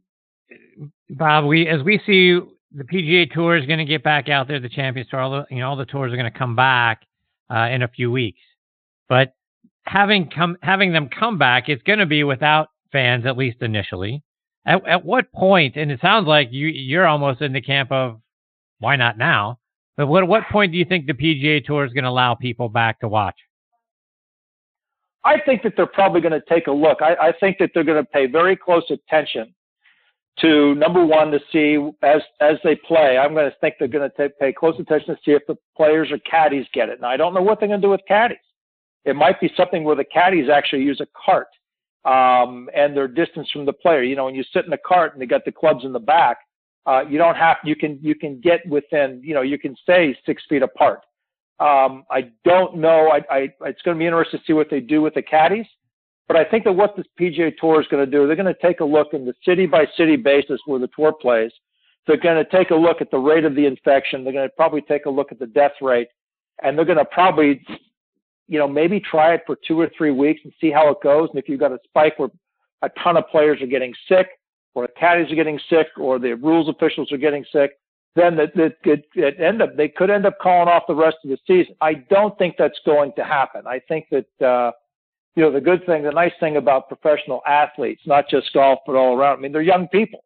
Bob, 1.09 1.45
we, 1.45 1.67
as 1.67 1.83
we 1.83 1.99
see 2.05 2.39
the 2.71 2.83
PGA 2.83 3.31
Tour 3.31 3.57
is 3.57 3.65
going 3.65 3.79
to 3.79 3.85
get 3.85 4.03
back 4.03 4.29
out 4.29 4.47
there, 4.47 4.59
the 4.59 4.69
Champions 4.69 5.09
Tour, 5.09 5.19
all 5.19 5.31
the, 5.31 5.45
you 5.49 5.59
know, 5.59 5.69
all 5.69 5.75
the 5.75 5.85
tours 5.85 6.13
are 6.13 6.17
going 6.17 6.31
to 6.31 6.37
come 6.37 6.55
back 6.55 7.01
uh, 7.49 7.67
in 7.71 7.81
a 7.81 7.87
few 7.87 8.11
weeks. 8.11 8.39
But 9.07 9.33
having 9.83 10.29
come, 10.29 10.57
having 10.61 10.93
them 10.93 11.09
come 11.09 11.37
back, 11.37 11.67
it's 11.67 11.83
going 11.83 11.99
to 11.99 12.05
be 12.05 12.23
without 12.23 12.69
fans, 12.91 13.25
at 13.25 13.37
least 13.37 13.61
initially. 13.61 14.23
At, 14.65 14.87
at 14.87 15.05
what 15.05 15.31
point? 15.31 15.77
and 15.77 15.91
it 15.91 15.99
sounds 16.01 16.27
like 16.27 16.49
you, 16.51 16.67
you're 16.67 17.07
almost 17.07 17.41
in 17.41 17.53
the 17.53 17.61
camp 17.61 17.91
of 17.91 18.19
why 18.79 18.95
not 18.95 19.17
now? 19.17 19.59
But 19.97 20.07
what, 20.07 20.27
what 20.27 20.43
point 20.51 20.71
do 20.71 20.77
you 20.77 20.85
think 20.85 21.07
the 21.07 21.13
PGA 21.13 21.65
Tour 21.65 21.85
is 21.85 21.93
going 21.93 22.03
to 22.03 22.09
allow 22.09 22.35
people 22.35 22.69
back 22.69 22.99
to 22.99 23.07
watch? 23.07 23.35
I 25.25 25.41
think 25.41 25.63
that 25.63 25.73
they're 25.75 25.85
probably 25.85 26.21
going 26.21 26.39
to 26.39 26.43
take 26.47 26.67
a 26.67 26.71
look. 26.71 27.01
I, 27.01 27.15
I 27.15 27.33
think 27.39 27.57
that 27.57 27.71
they're 27.73 27.83
going 27.83 28.01
to 28.01 28.09
pay 28.09 28.27
very 28.27 28.55
close 28.55 28.83
attention 28.89 29.53
to 30.41 30.75
number 30.75 31.05
one 31.05 31.31
to 31.31 31.39
see 31.51 31.77
as 32.03 32.21
as 32.39 32.55
they 32.63 32.75
play. 32.75 33.17
I'm 33.17 33.33
going 33.33 33.49
to 33.49 33.57
think 33.59 33.75
they're 33.79 33.87
going 33.87 34.09
to 34.09 34.29
pay 34.29 34.53
close 34.53 34.75
attention 34.79 35.15
to 35.15 35.21
see 35.23 35.31
if 35.31 35.43
the 35.47 35.55
players 35.75 36.11
or 36.11 36.19
caddies 36.19 36.65
get 36.73 36.89
it. 36.89 37.01
Now 37.01 37.09
I 37.09 37.17
don't 37.17 37.33
know 37.33 37.41
what 37.41 37.59
they're 37.59 37.67
going 37.67 37.81
to 37.81 37.87
do 37.87 37.91
with 37.91 38.01
caddies. 38.07 38.37
It 39.05 39.15
might 39.15 39.39
be 39.39 39.51
something 39.55 39.83
where 39.83 39.95
the 39.95 40.03
caddies 40.03 40.49
actually 40.49 40.83
use 40.83 41.01
a 41.01 41.07
cart 41.25 41.47
um, 42.05 42.69
and 42.75 42.95
their 42.95 43.07
distance 43.07 43.49
from 43.51 43.65
the 43.65 43.73
player. 43.73 44.03
You 44.03 44.15
know, 44.15 44.25
when 44.25 44.35
you 44.35 44.43
sit 44.53 44.65
in 44.65 44.73
a 44.73 44.77
cart 44.77 45.13
and 45.13 45.21
they 45.21 45.25
got 45.25 45.45
the 45.45 45.51
clubs 45.51 45.85
in 45.85 45.93
the 45.93 45.99
back, 45.99 46.37
uh, 46.85 47.01
you 47.07 47.17
don't 47.17 47.35
have 47.35 47.57
you 47.63 47.75
can 47.75 47.99
you 48.01 48.15
can 48.15 48.39
get 48.39 48.65
within 48.67 49.21
you 49.23 49.33
know 49.33 49.41
you 49.41 49.59
can 49.59 49.75
stay 49.81 50.17
six 50.25 50.43
feet 50.49 50.63
apart. 50.63 51.01
Um, 51.59 52.05
I 52.09 52.31
don't 52.45 52.77
know. 52.77 53.09
I, 53.09 53.17
I 53.29 53.39
it's 53.65 53.81
going 53.81 53.97
to 53.97 53.99
be 53.99 54.05
interesting 54.05 54.39
to 54.39 54.45
see 54.45 54.53
what 54.53 54.69
they 54.69 54.79
do 54.79 55.01
with 55.01 55.13
the 55.13 55.21
caddies. 55.21 55.65
But 56.29 56.37
I 56.37 56.45
think 56.45 56.63
that 56.63 56.73
what 56.73 56.95
this 56.95 57.05
PGA 57.19 57.51
Tour 57.57 57.81
is 57.81 57.87
going 57.87 58.05
to 58.05 58.09
do, 58.09 58.25
they're 58.25 58.37
going 58.37 58.53
to 58.53 58.61
take 58.61 58.79
a 58.79 58.85
look 58.85 59.13
in 59.13 59.25
the 59.25 59.33
city 59.43 59.65
by 59.65 59.85
city 59.97 60.15
basis 60.15 60.61
where 60.65 60.79
the 60.79 60.87
tour 60.95 61.11
plays. 61.11 61.51
They're 62.07 62.15
going 62.15 62.41
to 62.43 62.49
take 62.49 62.69
a 62.69 62.75
look 62.75 63.01
at 63.01 63.11
the 63.11 63.17
rate 63.17 63.43
of 63.43 63.55
the 63.55 63.65
infection. 63.65 64.23
They're 64.23 64.33
going 64.33 64.47
to 64.47 64.55
probably 64.55 64.81
take 64.81 65.05
a 65.05 65.09
look 65.09 65.33
at 65.33 65.39
the 65.39 65.47
death 65.47 65.73
rate, 65.81 66.07
and 66.63 66.77
they're 66.77 66.85
going 66.85 66.97
to 66.97 67.05
probably 67.05 67.61
you 68.49 68.57
know, 68.57 68.67
maybe 68.67 68.99
try 68.99 69.35
it 69.35 69.43
for 69.45 69.55
two 69.65 69.79
or 69.79 69.89
three 69.95 70.09
weeks 70.09 70.41
and 70.43 70.51
see 70.59 70.71
how 70.71 70.89
it 70.89 70.97
goes. 71.03 71.29
And 71.29 71.39
if 71.39 71.47
you've 71.47 71.59
got 71.59 71.71
a 71.71 71.77
spike 71.83 72.17
where 72.17 72.29
a 72.81 72.89
ton 73.01 73.15
of 73.15 73.27
players 73.29 73.61
are 73.61 73.67
getting 73.67 73.93
sick, 74.07 74.27
or 74.73 74.87
the 74.87 74.93
caddies 74.99 75.31
are 75.31 75.35
getting 75.35 75.59
sick, 75.69 75.87
or 75.97 76.17
the 76.17 76.33
rules 76.33 76.67
officials 76.67 77.11
are 77.11 77.17
getting 77.17 77.45
sick, 77.51 77.73
then 78.15 78.35
that 78.37 78.49
it 78.55 79.05
it 79.13 79.39
end 79.39 79.61
up 79.61 79.77
they 79.77 79.87
could 79.87 80.09
end 80.09 80.25
up 80.25 80.39
calling 80.41 80.67
off 80.67 80.83
the 80.87 80.95
rest 80.95 81.17
of 81.23 81.29
the 81.29 81.37
season. 81.45 81.75
I 81.79 81.93
don't 81.93 82.35
think 82.39 82.55
that's 82.57 82.79
going 82.85 83.13
to 83.17 83.23
happen. 83.23 83.67
I 83.67 83.79
think 83.87 84.07
that 84.09 84.45
uh, 84.45 84.71
you 85.35 85.43
know 85.43 85.51
the 85.51 85.61
good 85.61 85.85
thing, 85.85 86.03
the 86.03 86.11
nice 86.11 86.33
thing 86.39 86.57
about 86.57 86.87
professional 86.87 87.41
athletes, 87.47 88.01
not 88.05 88.29
just 88.29 88.51
golf 88.53 88.79
but 88.85 88.95
all 88.95 89.17
around. 89.17 89.37
I 89.37 89.41
mean, 89.41 89.51
they're 89.51 89.61
young 89.61 89.87
people, 89.87 90.23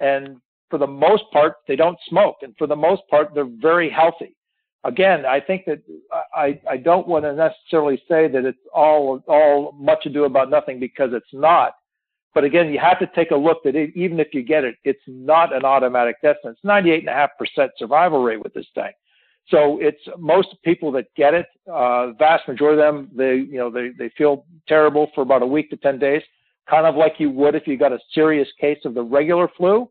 and 0.00 0.36
for 0.70 0.78
the 0.78 0.86
most 0.86 1.24
part, 1.32 1.56
they 1.66 1.76
don't 1.76 1.98
smoke, 2.08 2.36
and 2.42 2.54
for 2.58 2.66
the 2.66 2.76
most 2.76 3.02
part, 3.10 3.34
they're 3.34 3.48
very 3.60 3.90
healthy 3.90 4.34
again, 4.84 5.26
I 5.26 5.40
think 5.40 5.64
that 5.66 5.82
I, 6.34 6.60
I 6.68 6.76
don't 6.76 7.06
want 7.06 7.24
to 7.24 7.34
necessarily 7.34 8.02
say 8.08 8.28
that 8.28 8.44
it's 8.44 8.58
all 8.74 9.22
all 9.28 9.72
much 9.78 10.06
ado 10.06 10.24
about 10.24 10.50
nothing 10.50 10.80
because 10.80 11.10
it's 11.12 11.32
not. 11.32 11.72
But 12.34 12.44
again, 12.44 12.72
you 12.72 12.78
have 12.78 12.98
to 13.00 13.10
take 13.14 13.30
a 13.30 13.36
look 13.36 13.62
that 13.64 13.74
it, 13.74 13.90
even 13.96 14.20
if 14.20 14.28
you 14.32 14.42
get 14.42 14.64
it, 14.64 14.76
it's 14.84 15.02
not 15.06 15.54
an 15.54 15.64
automatic 15.64 16.16
death 16.22 16.36
sentence. 16.42 16.60
98.5% 16.64 17.68
survival 17.76 18.22
rate 18.22 18.42
with 18.42 18.54
this 18.54 18.66
thing. 18.74 18.92
So 19.50 19.78
it's 19.80 20.00
most 20.18 20.48
people 20.62 20.92
that 20.92 21.06
get 21.16 21.32
it, 21.32 21.46
uh, 21.72 22.12
vast 22.12 22.46
majority 22.46 22.82
of 22.82 22.94
them, 22.94 23.10
they, 23.16 23.36
you 23.36 23.58
know, 23.58 23.70
they, 23.70 23.90
they 23.98 24.10
feel 24.16 24.44
terrible 24.66 25.10
for 25.14 25.22
about 25.22 25.42
a 25.42 25.46
week 25.46 25.70
to 25.70 25.76
10 25.76 25.98
days, 25.98 26.22
kind 26.68 26.86
of 26.86 26.96
like 26.96 27.14
you 27.18 27.30
would 27.30 27.54
if 27.54 27.66
you 27.66 27.78
got 27.78 27.92
a 27.92 27.98
serious 28.12 28.48
case 28.60 28.78
of 28.84 28.94
the 28.94 29.02
regular 29.02 29.48
flu. 29.56 29.88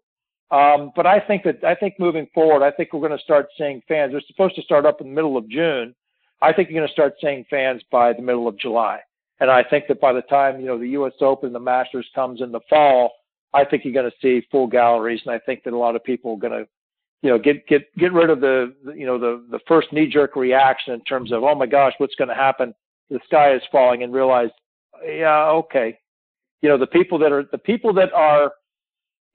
Um, 0.52 0.92
but 0.96 1.06
I 1.06 1.20
think 1.20 1.44
that 1.44 1.62
I 1.64 1.76
think 1.76 1.96
moving 2.00 2.28
forward, 2.34 2.64
I 2.64 2.72
think 2.72 2.94
we're 2.94 3.06
going 3.06 3.18
to 3.18 3.24
start 3.24 3.48
seeing 3.58 3.82
fans. 3.88 4.14
They're 4.14 4.22
supposed 4.28 4.56
to 4.56 4.62
start 4.62 4.86
up 4.86 5.02
in 5.02 5.08
the 5.08 5.14
middle 5.14 5.36
of 5.36 5.50
June. 5.50 5.94
I 6.42 6.54
think 6.54 6.70
you're 6.70 6.80
going 6.80 6.88
to 6.88 6.94
start 6.94 7.16
seeing 7.20 7.46
fans 7.50 7.82
by 7.92 8.14
the 8.14 8.22
middle 8.22 8.48
of 8.48 8.58
July. 8.58 9.00
And 9.40 9.52
I 9.52 9.64
think 9.64 9.86
that 9.88 10.00
by 10.00 10.14
the 10.14 10.22
time 10.24 10.60
you 10.60 10.68
know 10.68 10.80
the 10.80 10.90
U.S. 10.90 11.14
Open, 11.20 11.52
the 11.52 11.60
Masters 11.60 12.08
comes 12.16 12.42
in 12.42 12.52
the 12.52 12.62
fall, 12.70 13.12
I 13.54 13.66
think 13.66 13.84
you're 13.84 13.94
going 13.94 14.10
to 14.10 14.18
see 14.22 14.48
full 14.52 14.68
galleries. 14.68 15.22
And 15.26 15.34
I 15.34 15.40
think 15.40 15.64
that 15.64 15.74
a 15.74 15.78
lot 15.78 15.96
of 15.96 16.04
people 16.04 16.34
are 16.34 16.50
going 16.50 16.64
to, 16.64 16.70
you 17.22 17.30
know, 17.30 17.40
get 17.40 17.66
get 17.68 17.84
get 17.98 18.14
rid 18.14 18.30
of 18.30 18.42
the 18.42 18.74
you 18.96 19.06
know 19.06 19.18
the 19.18 19.46
the 19.50 19.60
first 19.68 19.92
knee 19.92 20.08
jerk 20.08 20.36
reaction 20.36 20.94
in 20.94 21.02
terms 21.02 21.32
of 21.32 21.44
oh 21.44 21.56
my 21.56 21.66
gosh, 21.66 21.94
what's 21.98 22.16
going 22.16 22.30
to 22.30 22.36
happen? 22.36 22.74
The 23.10 23.20
sky 23.26 23.54
is 23.54 23.62
falling, 23.72 24.04
and 24.04 24.14
realize, 24.14 24.50
yeah, 25.06 25.46
okay, 25.48 25.98
you 26.62 26.70
know, 26.70 26.78
the 26.78 26.88
people 26.88 27.18
that 27.20 27.32
are 27.32 27.46
the 27.52 27.58
people 27.58 27.94
that 27.94 28.14
are 28.14 28.52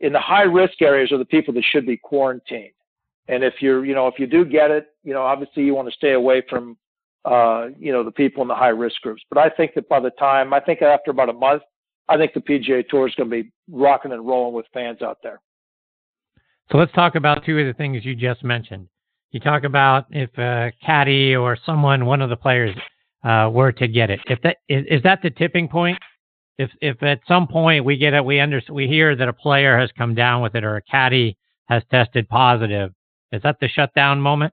in 0.01 0.13
the 0.13 0.21
high 0.21 0.43
risk 0.43 0.83
areas 0.83 1.13
are 1.13 1.19
the 1.19 1.25
people 1.25 1.55
that 1.55 1.65
should 1.71 1.87
be 1.87 1.97
quarantined. 1.97 2.73
And 3.29 3.45
if 3.45 3.55
you're, 3.61 3.85
you 3.85 3.95
know, 3.95 4.09
if 4.09 4.19
you 4.19 4.27
do 4.27 4.45
get 4.45 4.71
it, 4.71 4.89
you 5.05 5.15
know, 5.15 5.23
obviously 5.23 5.63
you 5.63 5.75
want 5.75 5.89
to 5.89 5.95
stay 5.95 6.13
away 6.13 6.43
from, 6.51 6.77
uh, 7.25 7.69
you 7.79 7.93
know, 7.93 8.03
the 8.03 8.11
people 8.11 8.43
in 8.43 8.49
the 8.49 8.55
high 8.55 8.69
risk 8.69 9.01
groups. 9.01 9.23
But 9.31 9.39
I 9.39 9.49
think 9.49 9.75
that 9.75 9.89
by 9.89 10.01
the 10.01 10.11
time, 10.11 10.53
I 10.53 10.61
think 10.61 10.83
after 10.83 11.13
about 11.13 11.29
a 11.29 11.35
month, 11.35 11.63
I 12.09 12.17
think 12.17 12.35
the 12.35 12.41
PGA 12.41 12.87
Tour 12.89 13.07
is 13.07 13.15
going 13.15 13.31
to 13.31 13.43
be 13.43 13.53
rocking 13.71 14.13
and 14.13 14.27
rolling 14.27 14.55
with 14.55 14.67
fans 14.75 15.03
out 15.03 15.19
there. 15.23 15.41
So 16.73 16.79
let's 16.79 16.93
talk 16.93 17.15
about 17.15 17.45
two 17.45 17.59
of 17.59 17.67
the 17.67 17.75
things 17.75 18.05
you 18.05 18.15
just 18.15 18.43
mentioned. 18.43 18.89
You 19.31 19.41
talk 19.41 19.65
about 19.65 20.07
if 20.11 20.37
a 20.39 20.73
caddy 20.85 21.37
or 21.37 21.57
someone, 21.65 22.07
one 22.07 22.23
of 22.23 22.31
the 22.31 22.37
players, 22.37 22.75
uh, 23.25 23.51
were 23.53 23.73
to 23.73 23.87
get 23.87 24.11
it. 24.11 24.21
If 24.27 24.41
that 24.43 24.57
is, 24.69 24.85
is 24.89 25.03
that 25.03 25.21
the 25.23 25.31
tipping 25.31 25.69
point 25.69 25.99
if 26.59 26.71
if 26.81 27.03
at 27.03 27.21
some 27.27 27.47
point 27.47 27.85
we 27.85 27.97
get 27.97 28.15
it, 28.15 28.25
we 28.25 28.41
under 28.41 28.61
we 28.71 28.87
hear 28.87 29.17
that 29.17 29.29
a 29.29 29.33
player 29.33 29.79
has 29.79 29.91
come 29.97 30.15
down 30.15 30.43
with 30.43 30.55
it 30.55 30.65
or 30.65 30.77
a 30.77 30.83
caddy 30.83 31.37
has 31.69 31.83
tested 31.91 32.29
positive, 32.29 32.93
is 33.31 33.43
that 33.43 33.57
the 33.61 33.69
shutdown 33.69 34.21
moment? 34.21 34.53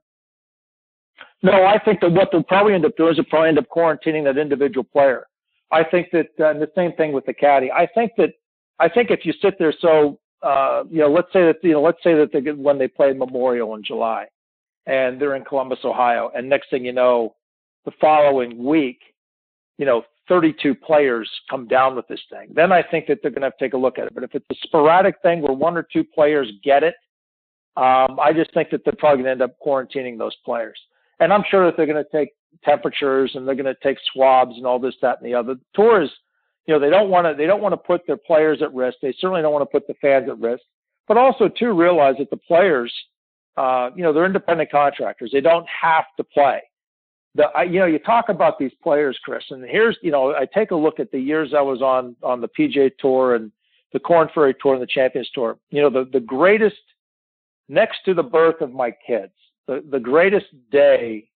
No, 1.42 1.64
I 1.64 1.78
think 1.78 2.00
that 2.00 2.12
what 2.12 2.28
they'll 2.32 2.42
probably 2.42 2.74
end 2.74 2.84
up 2.84 2.96
doing 2.96 3.10
is 3.10 3.16
they'll 3.16 3.24
probably 3.24 3.48
end 3.48 3.58
up 3.58 3.66
quarantining 3.74 4.24
that 4.24 4.38
individual 4.38 4.84
player. 4.84 5.26
I 5.72 5.84
think 5.84 6.08
that, 6.12 6.28
uh, 6.38 6.50
and 6.50 6.60
the 6.60 6.70
same 6.74 6.92
thing 6.94 7.12
with 7.12 7.24
the 7.26 7.32
caddy. 7.32 7.70
I 7.70 7.86
think 7.94 8.12
that, 8.18 8.30
I 8.78 8.88
think 8.88 9.10
if 9.10 9.24
you 9.24 9.32
sit 9.40 9.58
there, 9.58 9.72
so, 9.80 10.18
uh, 10.42 10.84
you 10.90 11.00
know, 11.00 11.10
let's 11.10 11.32
say 11.32 11.44
that, 11.44 11.56
you 11.62 11.72
know, 11.72 11.82
let's 11.82 12.02
say 12.02 12.14
that 12.14 12.30
they, 12.32 12.40
get, 12.40 12.56
when 12.56 12.78
they 12.78 12.88
play 12.88 13.12
Memorial 13.12 13.74
in 13.74 13.84
July 13.84 14.26
and 14.86 15.20
they're 15.20 15.36
in 15.36 15.44
Columbus, 15.44 15.80
Ohio, 15.84 16.30
and 16.34 16.48
next 16.48 16.70
thing 16.70 16.84
you 16.84 16.92
know, 16.92 17.34
the 17.84 17.92
following 18.00 18.64
week, 18.64 19.00
you 19.78 19.86
know, 19.86 20.02
32 20.28 20.74
players 20.74 21.28
come 21.48 21.66
down 21.66 21.96
with 21.96 22.06
this 22.08 22.20
thing, 22.30 22.48
then 22.54 22.72
I 22.72 22.82
think 22.82 23.06
that 23.08 23.18
they're 23.20 23.30
going 23.30 23.42
to 23.42 23.46
have 23.46 23.56
to 23.58 23.64
take 23.64 23.74
a 23.74 23.78
look 23.78 23.98
at 23.98 24.06
it. 24.06 24.14
But 24.14 24.22
if 24.22 24.34
it's 24.34 24.46
a 24.50 24.54
sporadic 24.62 25.16
thing 25.22 25.42
where 25.42 25.52
one 25.52 25.76
or 25.76 25.82
two 25.82 26.04
players 26.04 26.50
get 26.62 26.82
it, 26.82 26.94
um, 27.76 28.18
I 28.20 28.32
just 28.34 28.52
think 28.54 28.70
that 28.70 28.82
they're 28.84 28.94
probably 28.98 29.24
going 29.24 29.38
to 29.38 29.42
end 29.42 29.42
up 29.42 29.56
quarantining 29.64 30.18
those 30.18 30.36
players. 30.44 30.78
And 31.18 31.32
I'm 31.32 31.44
sure 31.50 31.66
that 31.66 31.76
they're 31.76 31.86
going 31.86 32.02
to 32.02 32.10
take 32.16 32.30
temperatures 32.64 33.32
and 33.34 33.46
they're 33.46 33.54
going 33.54 33.66
to 33.66 33.76
take 33.82 33.98
swabs 34.12 34.56
and 34.56 34.66
all 34.66 34.78
this, 34.78 34.94
that, 35.02 35.18
and 35.20 35.26
the 35.26 35.34
other. 35.34 35.54
The 35.54 35.60
tours, 35.74 36.10
you 36.70 36.76
know, 36.76 36.80
they 36.80 36.88
don't 36.88 37.10
want 37.10 37.26
to 37.26 37.34
they 37.34 37.46
don't 37.46 37.60
want 37.60 37.72
to 37.72 37.76
put 37.76 38.06
their 38.06 38.16
players 38.16 38.62
at 38.62 38.72
risk. 38.72 38.98
They 39.02 39.12
certainly 39.18 39.42
don't 39.42 39.52
want 39.52 39.62
to 39.62 39.66
put 39.66 39.88
the 39.88 39.94
fans 39.94 40.28
at 40.28 40.38
risk. 40.38 40.62
But 41.08 41.16
also, 41.16 41.48
too, 41.48 41.72
realize 41.72 42.14
that 42.20 42.30
the 42.30 42.36
players, 42.36 42.94
uh, 43.56 43.90
you 43.96 44.04
know, 44.04 44.12
they're 44.12 44.24
independent 44.24 44.70
contractors. 44.70 45.30
They 45.32 45.40
don't 45.40 45.66
have 45.68 46.04
to 46.16 46.22
play 46.22 46.60
the 47.34 47.46
I, 47.56 47.64
you 47.64 47.80
know 47.80 47.86
you 47.86 47.98
talk 47.98 48.28
about 48.28 48.56
these 48.56 48.70
players, 48.84 49.18
Chris, 49.24 49.42
and 49.50 49.64
here's 49.64 49.98
you 50.00 50.12
know 50.12 50.32
I 50.32 50.46
take 50.46 50.70
a 50.70 50.76
look 50.76 51.00
at 51.00 51.10
the 51.10 51.18
years 51.18 51.54
I 51.56 51.60
was 51.60 51.82
on 51.82 52.14
on 52.22 52.40
the 52.40 52.48
PGA 52.48 52.92
Tour 53.00 53.34
and 53.34 53.50
the 53.92 53.98
Korn 53.98 54.28
Ferry 54.32 54.54
Tour 54.62 54.74
and 54.74 54.82
the 54.82 54.86
Champions 54.86 55.28
Tour. 55.34 55.58
You 55.70 55.82
know 55.82 55.90
the 55.90 56.08
the 56.12 56.20
greatest 56.20 56.76
next 57.68 57.98
to 58.04 58.14
the 58.14 58.22
birth 58.22 58.60
of 58.60 58.72
my 58.72 58.92
kids, 59.04 59.32
the 59.66 59.84
the 59.90 59.98
greatest 59.98 60.46
day 60.70 61.28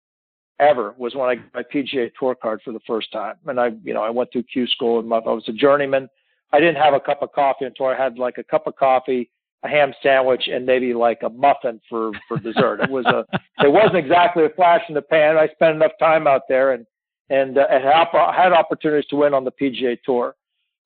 ever 0.60 0.94
was 0.96 1.14
when 1.14 1.28
I 1.28 1.34
got 1.36 1.54
my 1.54 1.62
PGA 1.62 2.10
Tour 2.18 2.34
card 2.34 2.60
for 2.64 2.72
the 2.72 2.80
first 2.86 3.10
time, 3.12 3.34
and 3.46 3.60
I 3.60 3.72
you 3.82 3.94
know 3.94 4.02
I 4.02 4.10
went 4.10 4.32
through 4.32 4.44
Q 4.44 4.66
school 4.66 5.00
and 5.00 5.12
I 5.12 5.18
was 5.18 5.44
a 5.48 5.52
journeyman. 5.52 6.08
I 6.52 6.60
didn't 6.60 6.76
have 6.76 6.94
a 6.94 7.00
cup 7.00 7.22
of 7.22 7.32
coffee 7.32 7.64
until 7.64 7.86
I 7.86 7.96
had 7.96 8.18
like 8.18 8.38
a 8.38 8.44
cup 8.44 8.66
of 8.66 8.76
coffee 8.76 9.30
a 9.64 9.68
ham 9.68 9.94
sandwich 10.02 10.48
and 10.52 10.64
maybe 10.66 10.94
like 10.94 11.20
a 11.22 11.28
muffin 11.30 11.80
for 11.88 12.12
for 12.28 12.38
dessert. 12.38 12.80
it 12.80 12.90
was 12.90 13.06
a 13.06 13.24
it 13.64 13.72
wasn't 13.72 13.96
exactly 13.96 14.44
a 14.44 14.50
flash 14.50 14.82
in 14.88 14.94
the 14.94 15.02
pan. 15.02 15.36
I 15.36 15.48
spent 15.48 15.74
enough 15.74 15.92
time 15.98 16.26
out 16.26 16.42
there 16.48 16.72
and 16.72 16.86
and 17.30 17.56
uh, 17.56 17.66
had, 17.68 18.08
had 18.12 18.52
opportunities 18.52 19.08
to 19.08 19.16
win 19.16 19.32
on 19.32 19.44
the 19.44 19.52
PGA 19.52 19.96
Tour. 20.04 20.36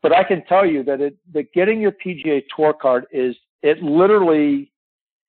But 0.01 0.13
I 0.13 0.23
can 0.23 0.45
tell 0.45 0.65
you 0.65 0.85
that 0.85 1.01
it 1.01 1.17
that 1.35 1.53
getting 1.53 1.81
your 1.81 1.93
PGA 1.93 2.43
Tour 2.57 2.73
card 2.73 3.07
is 3.11 3.37
it 3.63 3.83
literally 3.83 4.71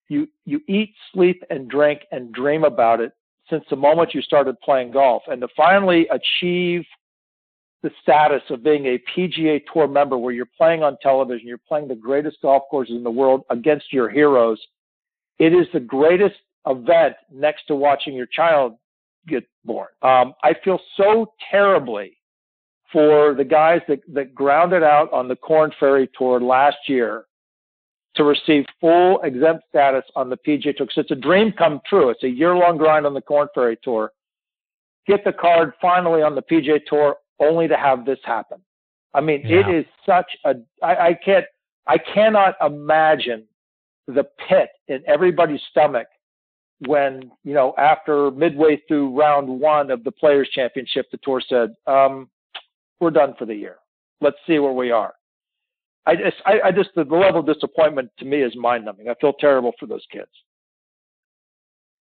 you 0.08 0.28
you 0.45 0.62
eat, 0.67 0.93
sleep, 1.12 1.43
and 1.49 1.67
drink 1.69 2.02
and 2.12 2.32
dream 2.32 2.63
about 2.63 3.02
it 3.02 3.13
since 3.49 3.63
the 3.69 3.75
moment 3.75 4.13
you 4.13 4.21
started 4.21 4.59
playing 4.62 4.91
golf, 4.91 5.23
and 5.27 5.41
to 5.41 5.47
finally 5.55 6.07
achieve 6.09 6.83
the 7.81 7.91
status 8.01 8.41
of 8.49 8.63
being 8.63 8.85
a 8.85 9.01
PGA 9.15 9.62
Tour 9.71 9.88
member 9.88 10.17
where 10.17 10.33
you're 10.33 10.49
playing 10.57 10.83
on 10.83 10.97
television, 11.01 11.47
you're 11.47 11.57
playing 11.57 11.88
the 11.88 11.95
greatest 11.95 12.38
golf 12.41 12.63
courses 12.69 12.95
in 12.95 13.03
the 13.03 13.12
world 13.12 13.43
against 13.49 13.93
your 13.93 14.09
heroes. 14.09 14.59
It 15.39 15.53
is 15.53 15.67
the 15.73 15.79
greatest 15.79 16.35
event 16.67 17.15
next 17.31 17.67
to 17.67 17.75
watching 17.75 18.13
your 18.13 18.25
child 18.25 18.73
get 19.27 19.47
born. 19.63 19.88
Um, 20.01 20.33
I 20.43 20.55
feel 20.63 20.79
so 20.97 21.33
terribly 21.49 22.17
for 22.91 23.33
the 23.33 23.45
guys 23.45 23.81
that, 23.88 23.99
that 24.13 24.35
grounded 24.35 24.83
out 24.83 25.12
on 25.13 25.27
the 25.27 25.35
Korn 25.35 25.71
Ferry 25.79 26.09
Tour 26.17 26.41
last 26.41 26.77
year 26.88 27.25
to 28.19 28.25
receive 28.25 28.65
full 28.82 29.21
exempt 29.21 29.63
status 29.69 30.03
on 30.13 30.29
the 30.29 30.36
PGA 30.36 30.75
Tour. 30.75 30.88
Because 30.88 30.97
it's 30.97 31.12
a 31.12 31.15
dream 31.15 31.53
come 31.58 31.79
true. 31.89 32.10
It's 32.10 32.23
a 32.23 32.29
year 32.29 32.53
long 32.53 32.77
grind 32.77 33.05
on 33.05 33.13
the 33.13 33.21
Korn 33.21 33.47
Ferry 33.55 33.77
Tour. 33.82 34.12
Get 35.08 35.23
the 35.23 35.32
card 35.32 35.71
finally 35.82 36.21
on 36.21 36.36
the 36.36 36.41
PGA 36.41 36.82
Tour, 36.86 37.15
only 37.39 37.69
to 37.69 37.77
have 37.77 38.05
this 38.05 38.19
happen. 38.25 38.60
I 39.13 39.21
mean, 39.21 39.41
yeah. 39.45 39.62
it 39.62 39.73
is 39.73 39.86
such 40.05 40.29
a. 40.43 40.55
I, 40.84 41.08
I 41.08 41.19
can't. 41.23 41.45
I 41.88 41.97
cannot 41.97 42.55
imagine 42.63 43.45
the 44.08 44.25
pit 44.49 44.69
in 44.89 45.01
everybody's 45.08 45.62
stomach 45.71 46.08
when 46.88 47.32
you 47.45 47.53
know 47.53 47.73
after 47.77 48.32
midway 48.32 48.82
through 48.88 49.17
round 49.17 49.47
one 49.47 49.91
of 49.91 50.03
the 50.03 50.12
Players 50.12 50.49
Championship, 50.53 51.05
the 51.10 51.19
tour 51.23 51.41
said, 51.47 51.73
um, 51.88 52.29
"We're 52.99 53.12
done 53.12 53.34
for 53.39 53.45
the 53.45 53.55
year. 53.55 53.77
Let's 54.19 54.38
see 54.45 54.60
where 54.60 54.73
we 54.73 54.91
are." 54.91 55.13
I 56.05 56.15
just, 56.15 56.38
I, 56.45 56.59
I 56.65 56.71
just, 56.71 56.89
the 56.95 57.03
level 57.03 57.41
of 57.41 57.45
disappointment 57.45 58.09
to 58.19 58.25
me 58.25 58.41
is 58.41 58.55
mind 58.55 58.85
numbing. 58.85 59.09
I 59.09 59.15
feel 59.21 59.33
terrible 59.33 59.73
for 59.79 59.85
those 59.85 60.05
kids. 60.12 60.31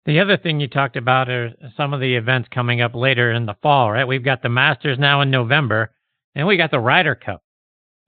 The 0.04 0.20
other 0.20 0.36
thing 0.36 0.60
you 0.60 0.68
talked 0.68 0.96
about 0.96 1.28
are 1.28 1.52
some 1.76 1.92
of 1.92 2.00
the 2.00 2.14
events 2.14 2.48
coming 2.52 2.80
up 2.80 2.94
later 2.94 3.32
in 3.32 3.44
the 3.44 3.56
fall, 3.62 3.90
right? 3.90 4.06
We've 4.06 4.24
got 4.24 4.40
the 4.42 4.48
Masters 4.48 4.98
now 4.98 5.20
in 5.20 5.30
November, 5.30 5.92
and 6.34 6.46
we 6.46 6.56
got 6.56 6.70
the 6.70 6.78
Ryder 6.78 7.16
Cup. 7.16 7.42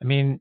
I 0.01 0.05
mean, 0.05 0.41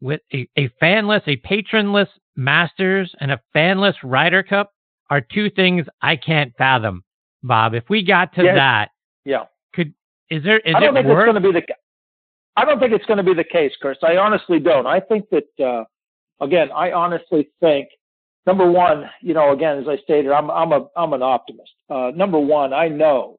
with 0.00 0.20
a, 0.32 0.48
a 0.56 0.68
fanless, 0.80 1.22
a 1.26 1.36
patronless 1.38 2.08
Masters 2.36 3.12
and 3.20 3.32
a 3.32 3.40
fanless 3.54 3.94
Ryder 4.04 4.44
Cup 4.44 4.72
are 5.10 5.20
two 5.20 5.50
things 5.50 5.86
I 6.02 6.16
can't 6.16 6.52
fathom, 6.56 7.02
Bob. 7.42 7.74
If 7.74 7.84
we 7.88 8.04
got 8.04 8.34
to 8.34 8.44
yes. 8.44 8.56
that, 8.56 8.90
yeah, 9.24 9.44
could 9.74 9.94
is 10.30 10.44
there? 10.44 10.58
Is 10.60 10.74
I 10.76 10.80
don't 10.80 10.96
it 10.96 11.02
think 11.02 11.08
worth? 11.08 11.28
it's 11.28 11.32
going 11.32 11.42
to 11.42 11.52
be 11.52 11.60
the. 11.60 11.74
I 12.56 12.64
don't 12.64 12.80
think 12.80 12.92
it's 12.92 13.04
going 13.06 13.18
to 13.18 13.22
be 13.22 13.34
the 13.34 13.44
case, 13.44 13.72
Chris. 13.80 13.98
I 14.02 14.16
honestly 14.16 14.58
don't. 14.58 14.86
I 14.86 15.00
think 15.00 15.26
that, 15.30 15.64
uh, 15.64 15.84
again, 16.42 16.68
I 16.74 16.92
honestly 16.92 17.50
think, 17.60 17.88
number 18.46 18.70
one, 18.70 19.04
you 19.20 19.34
know, 19.34 19.52
again, 19.52 19.78
as 19.78 19.88
I 19.88 19.98
stated, 19.98 20.32
I'm, 20.32 20.50
I'm 20.50 20.72
a, 20.72 20.86
I'm 20.96 21.12
an 21.12 21.22
optimist. 21.22 21.72
Uh, 21.90 22.12
number 22.14 22.38
one, 22.38 22.72
I 22.72 22.88
know 22.88 23.38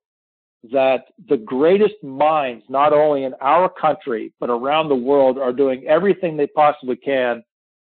that 0.72 1.06
the 1.30 1.38
greatest 1.38 1.96
minds, 2.04 2.64
not 2.70 2.94
only 2.94 3.24
in 3.24 3.34
our 3.42 3.70
country, 3.70 4.34
but 4.40 4.50
around 4.50 4.90
the 4.90 4.96
world 4.96 5.38
are 5.38 5.54
doing 5.54 5.86
everything 5.88 6.38
they 6.38 6.48
possibly 6.48 6.96
can 6.96 7.44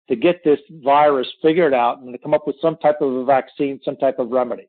to 0.10 0.16
get 0.16 0.44
this 0.44 0.60
virus 0.84 1.28
figured 1.42 1.74
out 1.74 2.00
and 2.00 2.12
to 2.12 2.18
come 2.20 2.34
up 2.34 2.46
with 2.46 2.56
some 2.62 2.78
type 2.78 3.02
of 3.02 3.12
a 3.12 3.26
vaccine, 3.26 3.80
some 3.84 3.96
type 3.98 4.20
of 4.20 4.30
remedy. 4.30 4.68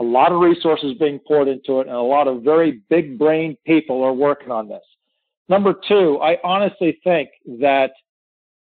A 0.00 0.02
lot 0.02 0.32
of 0.32 0.40
resources 0.40 0.94
being 0.98 1.18
poured 1.26 1.48
into 1.48 1.80
it 1.80 1.86
and 1.86 1.96
a 1.96 2.00
lot 2.00 2.28
of 2.28 2.42
very 2.42 2.82
big 2.90 3.18
brain 3.18 3.56
people 3.66 4.02
are 4.02 4.12
working 4.12 4.50
on 4.50 4.68
this. 4.68 4.82
Number 5.48 5.74
two, 5.86 6.18
I 6.22 6.36
honestly 6.44 6.98
think 7.02 7.30
that, 7.60 7.90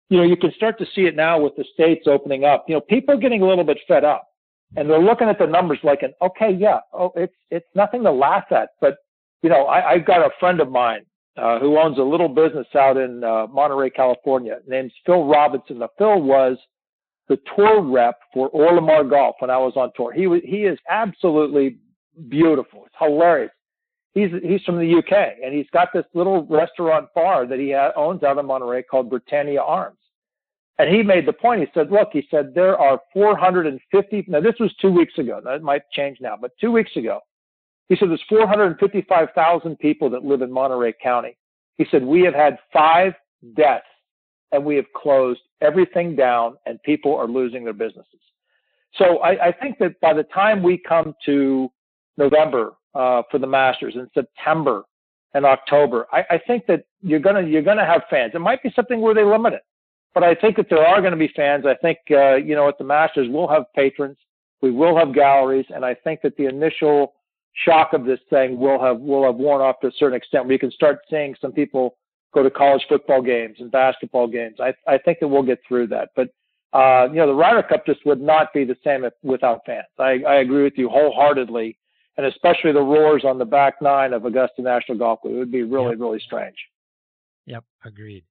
you 0.10 0.18
know, 0.18 0.24
you 0.24 0.36
can 0.36 0.52
start 0.54 0.80
to 0.80 0.86
see 0.96 1.02
it 1.02 1.16
now 1.16 1.40
with 1.40 1.56
the 1.56 1.66
states 1.74 2.08
opening 2.08 2.46
up. 2.46 2.66
You 2.68 2.76
know, 2.76 2.82
people 2.82 3.14
are 3.14 3.20
getting 3.20 3.42
a 3.42 3.48
little 3.48 3.64
bit 3.64 3.78
fed 3.88 4.04
up 4.04 4.28
and 4.76 4.90
they're 4.90 5.00
looking 5.00 5.30
at 5.30 5.38
the 5.38 5.46
numbers 5.46 5.80
like 5.84 6.02
an, 6.02 6.14
okay, 6.22 6.52
yeah, 6.52 6.80
oh, 6.94 7.12
it's, 7.16 7.36
it's 7.52 7.68
nothing 7.76 8.04
to 8.04 8.12
laugh 8.12 8.46
at. 8.52 8.70
But, 8.82 8.98
you 9.44 9.50
know, 9.50 9.66
I, 9.66 9.92
I've 9.92 10.06
got 10.06 10.26
a 10.26 10.32
friend 10.40 10.60
of 10.60 10.72
mine 10.72 11.06
uh, 11.38 11.60
who 11.60 11.78
owns 11.78 12.00
a 12.00 12.04
little 12.04 12.30
business 12.30 12.68
out 12.76 12.98
in 12.98 13.24
uh, 13.24 13.48
Monterey, 13.48 13.92
California, 13.92 14.60
named 14.68 14.92
Phil 15.06 15.26
Robinson. 15.26 15.80
Now, 15.80 15.90
Phil 15.98 16.22
was 16.22 16.58
the 17.30 17.38
tour 17.56 17.82
rep 17.82 18.20
for 18.34 18.50
Orlimar 18.52 19.08
Golf 19.08 19.36
when 19.40 19.52
I 19.52 19.58
was 19.58 19.74
on 19.76 19.92
tour. 19.96 20.12
He 20.12 20.26
was, 20.26 20.42
he 20.44 20.64
is 20.64 20.78
absolutely 20.90 21.78
beautiful. 22.30 22.84
It's 22.86 22.96
hilarious 23.00 23.52
he's 24.14 24.30
he's 24.44 24.62
from 24.64 24.78
the 24.78 24.98
UK 24.98 25.38
and 25.44 25.54
he's 25.54 25.70
got 25.72 25.90
this 25.94 26.06
little 26.14 26.46
restaurant 26.46 27.10
bar 27.14 27.46
that 27.46 27.60
he 27.60 27.74
owns 27.74 28.24
out 28.24 28.38
in 28.38 28.46
Monterey 28.46 28.84
called 28.84 29.10
Britannia 29.10 29.62
Arms. 29.62 29.98
And 30.80 30.94
he 30.94 31.04
made 31.04 31.28
the 31.28 31.34
point. 31.34 31.62
He 31.62 31.68
said, 31.74 31.92
"Look, 31.92 32.10
he 32.14 32.28
said 32.32 32.54
there 32.56 32.78
are 32.78 33.00
450. 33.14 34.26
Now 34.28 34.42
this 34.42 34.56
was 34.60 34.74
two 34.82 34.92
weeks 34.92 35.18
ago. 35.20 35.40
That 35.44 35.62
might 35.62 35.84
change 35.92 36.18
now, 36.20 36.36
but 36.40 36.52
two 36.60 36.72
weeks 36.72 36.96
ago, 36.96 37.20
he 37.90 37.96
said 37.96 38.10
there's 38.10 38.24
455,000 38.28 39.78
people 39.78 40.10
that 40.10 40.26
live 40.26 40.42
in 40.42 40.52
Monterey 40.52 40.94
County. 41.02 41.38
He 41.78 41.86
said 41.92 42.04
we 42.04 42.22
have 42.22 42.34
had 42.34 42.58
five 42.72 43.14
deaths, 43.56 43.86
and 44.52 44.66
we 44.66 44.76
have 44.76 44.86
closed 44.96 45.42
everything 45.62 46.16
down, 46.16 46.56
and 46.66 46.82
people 46.82 47.16
are 47.16 47.28
losing 47.28 47.64
their 47.64 47.74
businesses. 47.74 48.20
So 48.96 49.20
I, 49.20 49.48
I 49.48 49.52
think 49.52 49.78
that 49.80 50.00
by 50.02 50.14
the 50.14 50.24
time 50.24 50.64
we 50.64 50.78
come 50.78 51.16
to 51.26 51.72
November 52.18 52.74
uh, 52.96 53.24
for 53.30 53.40
the 53.40 53.48
Masters 53.48 53.96
in 53.96 54.10
September 54.14 54.84
and 55.34 55.46
October. 55.46 56.08
I, 56.12 56.24
I 56.32 56.42
think 56.46 56.66
that 56.68 56.86
you're 57.02 57.20
gonna 57.20 57.42
you're 57.42 57.62
gonna 57.62 57.86
have 57.86 58.04
fans. 58.10 58.34
It 58.36 58.40
might 58.40 58.64
be 58.64 58.72
something 58.76 59.02
where 59.02 59.14
they 59.14 59.24
limit 59.24 59.54
it, 59.54 59.64
but 60.14 60.24
I 60.24 60.36
think 60.36 60.58
that 60.58 60.68
there 60.70 60.86
are 60.86 61.02
going 61.02 61.12
to 61.12 61.18
be 61.18 61.32
fans. 61.36 61.66
I 61.66 61.76
think 61.76 62.00
uh, 62.12 62.36
you 62.36 62.56
know 62.56 62.68
at 62.68 62.78
the 62.78 62.84
Masters 62.84 63.28
we'll 63.30 63.48
have 63.48 63.66
patrons, 63.76 64.18
we 64.62 64.72
will 64.72 64.98
have 64.98 65.14
galleries, 65.14 65.66
and 65.70 65.84
I 65.84 65.96
think 65.96 66.22
that 66.22 66.38
the 66.38 66.46
initial 66.46 67.14
shock 67.66 67.94
of 67.94 68.06
this 68.06 68.20
thing 68.30 68.60
will 68.60 68.82
have 68.82 69.00
will 69.00 69.26
have 69.26 69.36
worn 69.36 69.62
off 69.62 69.80
to 69.82 69.88
a 69.88 69.92
certain 69.98 70.18
extent. 70.18 70.50
You 70.50 70.60
can 70.60 70.72
start 70.72 71.00
seeing 71.10 71.36
some 71.42 71.52
people 71.52 71.98
go 72.34 72.42
to 72.44 72.50
college 72.50 72.84
football 72.90 73.22
games 73.22 73.58
and 73.60 73.72
basketball 73.72 74.28
games. 74.28 74.58
I 74.60 74.74
I 74.88 74.98
think 74.98 75.20
that 75.20 75.28
we'll 75.28 75.44
get 75.44 75.60
through 75.68 75.88
that, 75.88 76.10
but. 76.16 76.30
Uh, 76.76 77.08
you 77.10 77.18
know, 77.18 77.28
the 77.28 77.34
Ryder 77.36 77.62
Cup 77.62 77.86
just 77.86 78.04
would 78.04 78.20
not 78.20 78.52
be 78.52 78.66
the 78.66 78.76
same 78.84 79.04
if, 79.04 79.14
without 79.22 79.62
fans. 79.64 79.86
I, 80.00 80.24
I 80.28 80.38
agree 80.38 80.64
with 80.64 80.74
you 80.76 80.90
wholeheartedly 80.90 81.78
and 82.18 82.26
especially 82.26 82.72
the 82.72 82.82
roars 82.82 83.24
on 83.26 83.38
the 83.38 83.46
back 83.46 83.82
nine 83.82 84.14
of 84.14 84.26
Augusta 84.26 84.62
National 84.62 84.98
Golf 84.98 85.22
Club. 85.22 85.34
It 85.34 85.38
would 85.38 85.52
be 85.52 85.64
really, 85.64 85.92
yep. 85.92 86.00
really 86.00 86.20
strange. 86.20 86.56
Yep, 87.46 87.64
agreed. 87.86 88.24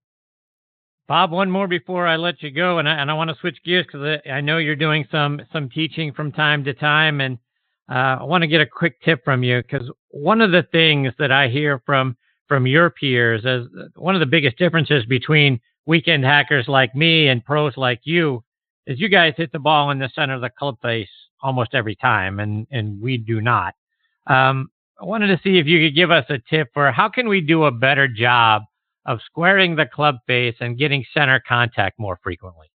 Bob, 1.08 1.32
one 1.32 1.50
more 1.50 1.68
before 1.68 2.06
I 2.06 2.16
let 2.16 2.42
you 2.42 2.50
go, 2.50 2.78
and 2.78 2.88
I, 2.88 2.94
and 2.94 3.10
I 3.10 3.14
want 3.14 3.30
to 3.30 3.36
switch 3.40 3.58
gears 3.64 3.86
because 3.86 4.20
I, 4.24 4.30
I, 4.30 4.40
know 4.40 4.58
you're 4.58 4.76
doing 4.76 5.04
some 5.10 5.42
some 5.52 5.68
teaching 5.68 6.12
from 6.12 6.32
time 6.32 6.64
to 6.64 6.72
time, 6.72 7.20
and 7.20 7.38
uh, 7.90 8.18
I 8.20 8.22
want 8.22 8.42
to 8.42 8.48
get 8.48 8.60
a 8.60 8.66
quick 8.66 9.00
tip 9.02 9.24
from 9.24 9.42
you 9.42 9.62
because 9.62 9.90
one 10.08 10.40
of 10.40 10.52
the 10.52 10.66
things 10.70 11.12
that 11.18 11.32
I 11.32 11.48
hear 11.48 11.82
from 11.84 12.16
from 12.48 12.66
your 12.66 12.90
peers 12.90 13.44
as 13.44 13.66
one 13.96 14.14
of 14.14 14.20
the 14.20 14.26
biggest 14.26 14.56
differences 14.58 15.04
between 15.06 15.60
weekend 15.86 16.24
hackers 16.24 16.68
like 16.68 16.94
me 16.94 17.28
and 17.28 17.44
pros 17.44 17.76
like 17.76 18.00
you 18.04 18.44
is 18.86 19.00
you 19.00 19.08
guys 19.08 19.34
hit 19.36 19.52
the 19.52 19.58
ball 19.58 19.90
in 19.90 19.98
the 19.98 20.10
center 20.14 20.34
of 20.34 20.40
the 20.40 20.50
club 20.50 20.76
face 20.82 21.08
almost 21.42 21.74
every 21.74 21.96
time, 21.96 22.40
and 22.40 22.66
and 22.70 23.00
we 23.00 23.16
do 23.16 23.40
not. 23.40 23.74
Um, 24.26 24.70
I 25.00 25.04
wanted 25.04 25.28
to 25.28 25.40
see 25.42 25.58
if 25.58 25.66
you 25.66 25.84
could 25.84 25.96
give 25.96 26.10
us 26.10 26.24
a 26.28 26.38
tip 26.50 26.68
for 26.72 26.92
how 26.92 27.08
can 27.08 27.28
we 27.28 27.40
do 27.40 27.64
a 27.64 27.70
better 27.70 28.06
job 28.06 28.62
of 29.06 29.18
squaring 29.26 29.74
the 29.74 29.86
club 29.86 30.16
face 30.26 30.54
and 30.60 30.78
getting 30.78 31.04
center 31.12 31.42
contact 31.46 31.98
more 31.98 32.18
frequently. 32.22 32.70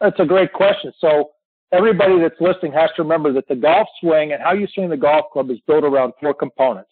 That's 0.00 0.18
a 0.18 0.24
great 0.24 0.52
question. 0.52 0.92
So 0.98 1.30
everybody 1.72 2.20
that's 2.20 2.40
listening 2.40 2.72
has 2.72 2.90
to 2.96 3.02
remember 3.02 3.32
that 3.34 3.48
the 3.48 3.54
golf 3.54 3.88
swing 4.00 4.32
and 4.32 4.42
how 4.42 4.52
you 4.52 4.66
swing 4.74 4.88
the 4.88 4.96
golf 4.96 5.26
club 5.32 5.50
is 5.50 5.58
built 5.66 5.84
around 5.84 6.12
four 6.20 6.34
components. 6.34 6.90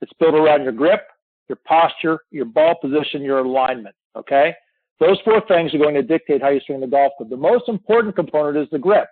It's 0.00 0.12
built 0.18 0.34
around 0.34 0.62
your 0.62 0.72
grip, 0.72 1.06
your 1.48 1.58
posture, 1.64 2.20
your 2.30 2.44
ball 2.44 2.74
position, 2.80 3.22
your 3.22 3.38
alignment. 3.38 3.94
Okay. 4.16 4.54
Those 4.98 5.18
four 5.24 5.42
things 5.46 5.74
are 5.74 5.78
going 5.78 5.94
to 5.94 6.02
dictate 6.02 6.42
how 6.42 6.48
you 6.48 6.60
swing 6.66 6.80
the 6.80 6.86
golf 6.86 7.12
club. 7.18 7.30
The 7.30 7.36
most 7.36 7.68
important 7.68 8.16
component 8.16 8.56
is 8.56 8.68
the 8.70 8.78
grip. 8.78 9.08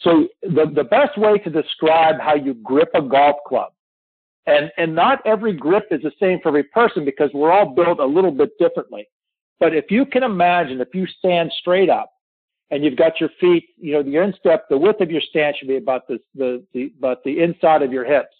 So 0.00 0.28
the, 0.42 0.70
the 0.74 0.84
best 0.84 1.18
way 1.18 1.38
to 1.38 1.50
describe 1.50 2.20
how 2.20 2.34
you 2.34 2.54
grip 2.54 2.90
a 2.94 3.02
golf 3.02 3.36
club, 3.46 3.72
and, 4.46 4.70
and 4.76 4.94
not 4.94 5.20
every 5.26 5.54
grip 5.54 5.86
is 5.90 6.02
the 6.02 6.12
same 6.20 6.38
for 6.42 6.48
every 6.48 6.64
person 6.64 7.04
because 7.04 7.30
we're 7.34 7.50
all 7.50 7.74
built 7.74 7.98
a 7.98 8.06
little 8.06 8.30
bit 8.30 8.50
differently. 8.58 9.08
But 9.58 9.74
if 9.74 9.90
you 9.90 10.04
can 10.06 10.22
imagine, 10.22 10.80
if 10.80 10.94
you 10.94 11.06
stand 11.06 11.50
straight 11.58 11.88
up 11.88 12.12
and 12.70 12.84
you've 12.84 12.96
got 12.96 13.20
your 13.20 13.30
feet, 13.40 13.64
you 13.78 13.94
know, 13.94 14.02
the 14.02 14.16
instep, 14.16 14.68
the 14.68 14.78
width 14.78 15.00
of 15.00 15.10
your 15.10 15.22
stance 15.22 15.56
should 15.56 15.68
be 15.68 15.78
about 15.78 16.06
the, 16.06 16.18
the, 16.34 16.62
the, 16.74 16.92
about 16.98 17.24
the 17.24 17.40
inside 17.42 17.82
of 17.82 17.92
your 17.92 18.04
hips 18.04 18.34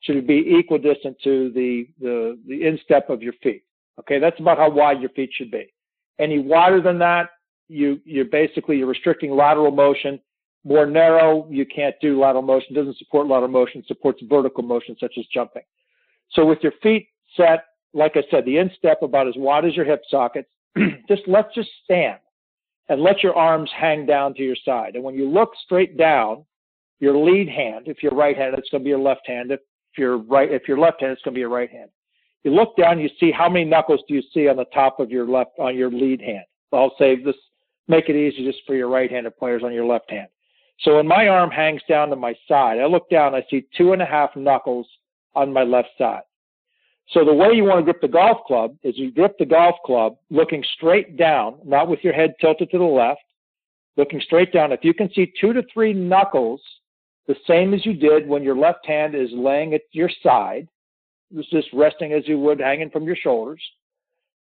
should 0.00 0.26
be 0.26 0.56
equidistant 0.58 1.16
to 1.24 1.50
the, 1.52 1.88
the, 2.00 2.38
the 2.46 2.66
instep 2.66 3.10
of 3.10 3.22
your 3.22 3.34
feet. 3.42 3.64
Okay. 3.98 4.18
That's 4.18 4.38
about 4.40 4.58
how 4.58 4.70
wide 4.70 5.00
your 5.00 5.10
feet 5.10 5.30
should 5.34 5.50
be. 5.50 5.72
Any 6.20 6.38
wider 6.38 6.80
than 6.80 6.98
that, 6.98 7.30
you, 7.68 8.00
you're 8.04 8.26
basically, 8.26 8.78
you're 8.78 8.86
restricting 8.86 9.34
lateral 9.34 9.70
motion 9.70 10.20
more 10.64 10.86
narrow, 10.86 11.46
you 11.50 11.64
can't 11.64 11.94
do 12.00 12.20
lateral 12.20 12.42
motion, 12.42 12.74
doesn't 12.74 12.98
support 12.98 13.26
lateral 13.26 13.50
motion, 13.50 13.82
supports 13.86 14.22
vertical 14.28 14.62
motion 14.62 14.96
such 15.00 15.14
as 15.18 15.24
jumping. 15.32 15.62
So 16.32 16.44
with 16.44 16.58
your 16.62 16.72
feet 16.82 17.08
set, 17.36 17.64
like 17.94 18.12
I 18.16 18.22
said, 18.30 18.44
the 18.44 18.58
instep 18.58 19.02
about 19.02 19.26
as 19.26 19.34
wide 19.36 19.64
as 19.64 19.74
your 19.74 19.84
hip 19.86 20.02
sockets, 20.08 20.48
just 21.08 21.22
let's 21.26 21.52
just 21.54 21.70
stand 21.84 22.18
and 22.88 23.00
let 23.00 23.22
your 23.22 23.34
arms 23.34 23.70
hang 23.74 24.04
down 24.04 24.34
to 24.34 24.42
your 24.42 24.56
side. 24.64 24.94
And 24.94 25.04
when 25.04 25.14
you 25.14 25.28
look 25.28 25.52
straight 25.64 25.96
down, 25.96 26.44
your 26.98 27.16
lead 27.16 27.48
hand, 27.48 27.86
if 27.86 28.02
you're 28.02 28.12
right 28.12 28.36
handed, 28.36 28.58
it's 28.58 28.68
going 28.68 28.82
to 28.82 28.84
be 28.84 28.90
your 28.90 28.98
left 28.98 29.26
hand. 29.26 29.50
If 29.50 29.60
you're 29.96 30.18
right, 30.18 30.52
if 30.52 30.68
you're 30.68 30.78
left 30.78 31.00
handed, 31.00 31.14
it's 31.14 31.22
going 31.22 31.34
to 31.34 31.36
be 31.36 31.40
your 31.40 31.48
right 31.48 31.70
hand. 31.70 31.90
You 32.44 32.52
look 32.52 32.76
down, 32.76 32.98
you 32.98 33.10
see 33.18 33.30
how 33.30 33.48
many 33.48 33.64
knuckles 33.64 34.00
do 34.08 34.14
you 34.14 34.22
see 34.32 34.48
on 34.48 34.56
the 34.56 34.64
top 34.66 34.98
of 34.98 35.10
your 35.10 35.26
left 35.26 35.58
on 35.58 35.76
your 35.76 35.90
lead 35.90 36.20
hand. 36.20 36.44
I'll 36.72 36.94
say 36.98 37.22
this 37.22 37.36
make 37.88 38.08
it 38.08 38.16
easy 38.16 38.44
just 38.44 38.64
for 38.66 38.74
your 38.74 38.88
right-handed 38.88 39.36
players 39.36 39.62
on 39.64 39.72
your 39.72 39.84
left 39.84 40.10
hand. 40.10 40.28
So 40.80 40.96
when 40.96 41.06
my 41.06 41.28
arm 41.28 41.50
hangs 41.50 41.82
down 41.88 42.08
to 42.10 42.16
my 42.16 42.34
side, 42.48 42.78
I 42.78 42.86
look 42.86 43.10
down, 43.10 43.34
I 43.34 43.44
see 43.50 43.66
two 43.76 43.92
and 43.92 44.00
a 44.00 44.06
half 44.06 44.34
knuckles 44.36 44.86
on 45.34 45.52
my 45.52 45.62
left 45.62 45.90
side. 45.98 46.22
So 47.12 47.24
the 47.24 47.34
way 47.34 47.52
you 47.52 47.64
want 47.64 47.80
to 47.80 47.84
grip 47.84 48.00
the 48.00 48.08
golf 48.08 48.38
club 48.46 48.76
is 48.84 48.96
you 48.96 49.10
grip 49.10 49.36
the 49.38 49.44
golf 49.44 49.74
club 49.84 50.16
looking 50.30 50.64
straight 50.76 51.16
down, 51.16 51.56
not 51.64 51.88
with 51.88 51.98
your 52.02 52.12
head 52.12 52.34
tilted 52.40 52.70
to 52.70 52.78
the 52.78 52.84
left, 52.84 53.20
looking 53.96 54.20
straight 54.20 54.52
down. 54.52 54.72
If 54.72 54.84
you 54.84 54.94
can 54.94 55.12
see 55.12 55.32
two 55.40 55.52
to 55.52 55.62
three 55.72 55.92
knuckles, 55.92 56.62
the 57.26 57.34
same 57.46 57.74
as 57.74 57.84
you 57.84 57.94
did 57.94 58.28
when 58.28 58.44
your 58.44 58.56
left 58.56 58.86
hand 58.86 59.14
is 59.14 59.28
laying 59.32 59.74
at 59.74 59.82
your 59.90 60.10
side, 60.22 60.68
just 61.50 61.68
resting 61.72 62.12
as 62.12 62.26
you 62.26 62.38
would 62.38 62.60
hanging 62.60 62.90
from 62.90 63.04
your 63.04 63.16
shoulders, 63.16 63.62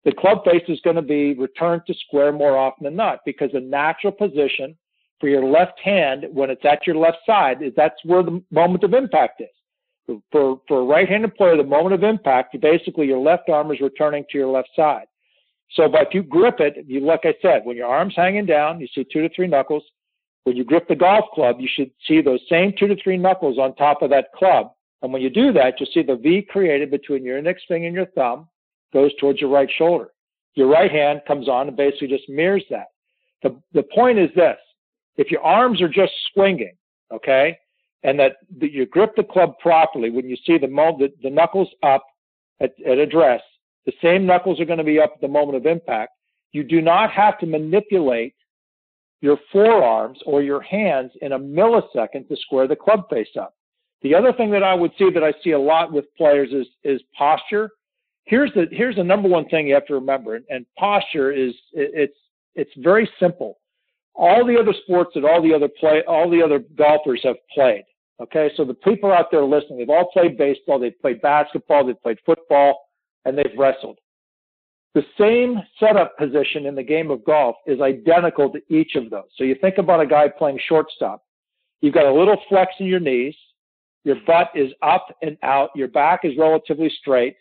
the 0.06 0.12
club 0.14 0.44
face 0.46 0.64
is 0.68 0.80
going 0.82 0.96
to 0.96 1.02
be 1.02 1.34
returned 1.34 1.82
to 1.88 1.94
square 1.94 2.32
more 2.32 2.58
often 2.58 2.86
than 2.86 2.96
not 2.96 3.20
because 3.26 3.52
the 3.52 3.60
natural 3.60 4.14
position 4.14 4.78
for 5.20 5.28
your 5.28 5.44
left 5.44 5.80
hand 5.84 6.26
when 6.32 6.50
it's 6.50 6.64
at 6.64 6.88
your 6.88 6.96
left 6.96 7.18
side 7.26 7.62
is 7.62 7.74
that's 7.76 8.04
where 8.06 8.24
the 8.24 8.42
moment 8.52 8.84
of 8.84 8.94
impact 8.94 9.42
is. 9.42 10.18
For 10.32 10.60
for 10.68 10.80
a 10.80 10.86
right-handed 10.86 11.36
player, 11.36 11.56
the 11.56 11.64
moment 11.64 11.94
of 11.94 12.04
impact, 12.04 12.60
basically 12.60 13.06
your 13.06 13.20
left 13.20 13.50
arm 13.50 13.72
is 13.72 13.80
returning 13.80 14.26
to 14.32 14.38
your 14.38 14.48
left 14.48 14.70
side. 14.76 15.06
So, 15.74 15.88
but 15.88 16.08
if 16.08 16.14
you 16.14 16.24
grip 16.24 16.60
it, 16.60 16.86
you 16.88 17.02
like 17.02 17.22
I 17.26 17.36
said, 17.42 17.62
when 17.64 17.78
your 17.78 17.88
arm's 17.88 18.16
hanging 18.16 18.48
down, 18.48 18.80
you 18.80 18.88
see 18.88 19.06
two 19.12 19.22
to 19.22 19.30
three 19.36 19.48
knuckles. 19.48 19.84
When 20.46 20.56
you 20.56 20.64
grip 20.64 20.88
the 20.88 20.96
golf 20.96 21.26
club, 21.36 21.58
you 21.60 21.70
should 21.72 21.92
see 22.08 22.22
those 22.22 22.40
same 22.50 22.74
two 22.80 22.88
to 22.88 22.96
three 23.04 23.18
knuckles 23.18 23.60
on 23.60 23.76
top 23.76 24.02
of 24.02 24.10
that 24.10 24.34
club. 24.36 24.72
And 25.02 25.14
when 25.14 25.22
you 25.22 25.30
do 25.30 25.54
that, 25.54 25.76
you'll 25.80 25.90
see 25.94 26.04
the 26.04 26.16
V 26.16 26.46
created 26.50 26.92
between 26.92 27.24
your 27.24 27.38
index 27.38 27.62
finger 27.68 27.88
and 27.88 27.96
your 27.96 28.06
thumb 28.08 28.48
goes 28.94 29.12
towards 29.20 29.40
your 29.40 29.50
right 29.50 29.70
shoulder. 29.78 30.10
Your 30.56 30.68
right 30.68 30.92
hand 30.92 31.22
comes 31.28 31.48
on 31.48 31.68
and 31.68 31.78
basically 31.78 32.08
just 32.08 32.28
mirrors 32.28 32.66
that. 32.70 32.88
The, 33.44 33.56
the 33.74 33.84
point 33.84 34.20
is 34.20 34.30
this 34.36 34.58
if 35.16 35.32
your 35.32 35.42
arms 35.42 35.82
are 35.82 35.90
just 35.90 36.12
swinging, 36.34 36.74
okay, 37.14 37.58
and 38.04 38.20
that, 38.20 38.38
that 38.60 38.72
you 38.72 38.86
grip 38.86 39.16
the 39.16 39.24
club 39.24 39.54
properly, 39.60 40.10
when 40.10 40.28
you 40.30 40.36
see 40.46 40.58
the, 40.58 40.68
the, 40.68 41.12
the 41.22 41.30
knuckles 41.30 41.70
up 41.84 42.06
at, 42.62 42.72
at 42.86 42.98
address, 42.98 43.42
the 43.86 43.94
same 44.02 44.26
knuckles 44.26 44.60
are 44.60 44.66
going 44.66 44.78
to 44.78 44.84
be 44.84 45.00
up 45.00 45.12
at 45.16 45.22
the 45.22 45.28
moment 45.28 45.58
of 45.58 45.66
impact. 45.66 46.14
You 46.52 46.64
do 46.64 46.82
not 46.82 47.12
have 47.12 47.38
to 47.40 47.46
manipulate 47.46 48.36
your 49.22 49.38
forearms 49.52 50.20
or 50.26 50.42
your 50.42 50.62
hands 50.62 51.12
in 51.22 51.34
a 51.34 51.40
millisecond 51.40 52.28
to 52.30 52.38
square 52.38 52.68
the 52.68 52.76
club 52.76 53.10
face 53.10 53.36
up. 53.40 53.54
The 54.02 54.16
other 54.16 54.32
thing 54.34 54.50
that 54.52 54.64
I 54.64 54.74
would 54.74 54.92
see 54.98 55.10
that 55.14 55.24
I 55.24 55.34
see 55.44 55.52
a 55.52 55.60
lot 55.60 55.92
with 55.92 56.06
players 56.18 56.50
is, 56.52 56.68
is 56.84 57.02
posture. 57.18 57.72
Here's 58.26 58.52
the 58.54 58.68
here's 58.72 58.96
the 58.96 59.04
number 59.04 59.28
one 59.28 59.50
thing 59.50 59.68
you 59.68 59.74
have 59.74 59.88
to 59.88 59.96
remember, 59.96 60.36
and, 60.36 60.46
and 60.50 60.66
posture 60.78 61.32
is 61.32 61.54
it, 61.74 61.92
it's 61.94 62.18
it's 62.56 62.72
very 62.78 63.10
simple 63.20 63.58
all 64.20 64.46
the 64.46 64.60
other 64.60 64.74
sports 64.84 65.12
that 65.16 65.24
all 65.24 65.42
the 65.42 65.54
other 65.54 65.70
play, 65.80 66.04
all 66.06 66.30
the 66.30 66.42
other 66.42 66.60
golfers 66.78 67.22
have 67.24 67.38
played. 67.54 67.86
Okay, 68.22 68.52
so 68.58 68.66
the 68.66 68.74
people 68.74 69.14
out 69.14 69.32
there 69.32 69.46
listening, 69.46 69.80
they've 69.80 69.90
all 69.90 70.12
played 70.12 70.38
baseball, 70.38 70.78
they've 70.78 71.00
played 71.00 71.22
basketball, 71.22 71.86
they've 71.86 72.02
played 72.02 72.18
football, 72.26 72.82
and 73.24 73.38
they've 73.38 73.58
wrestled. 73.58 73.98
The 74.94 75.04
same 75.18 75.62
setup 75.80 76.18
position 76.18 76.66
in 76.66 76.76
the 76.76 76.84
game 76.84 77.12
of 77.12 77.24
golf 77.24 77.56
is 77.66 77.80
identical 77.80 78.52
to 78.52 78.60
each 78.68 78.96
of 78.96 79.10
those. 79.10 79.30
So 79.38 79.46
you 79.46 79.56
think 79.62 79.78
about 79.78 80.02
a 80.02 80.06
guy 80.06 80.28
playing 80.28 80.60
shortstop. 80.68 81.24
You've 81.80 81.94
got 81.94 82.08
a 82.08 82.14
little 82.14 82.38
flex 82.50 82.74
in 82.80 82.88
your 82.88 83.00
knees, 83.00 83.36
your 84.04 84.16
hmm. 84.16 84.26
butt 84.26 84.50
is 84.56 84.72
up 84.82 85.08
and 85.22 85.38
out, 85.44 85.70
your 85.76 85.88
back 85.88 86.22
is 86.24 86.38
relatively 86.38 86.92
straight, 87.00 87.36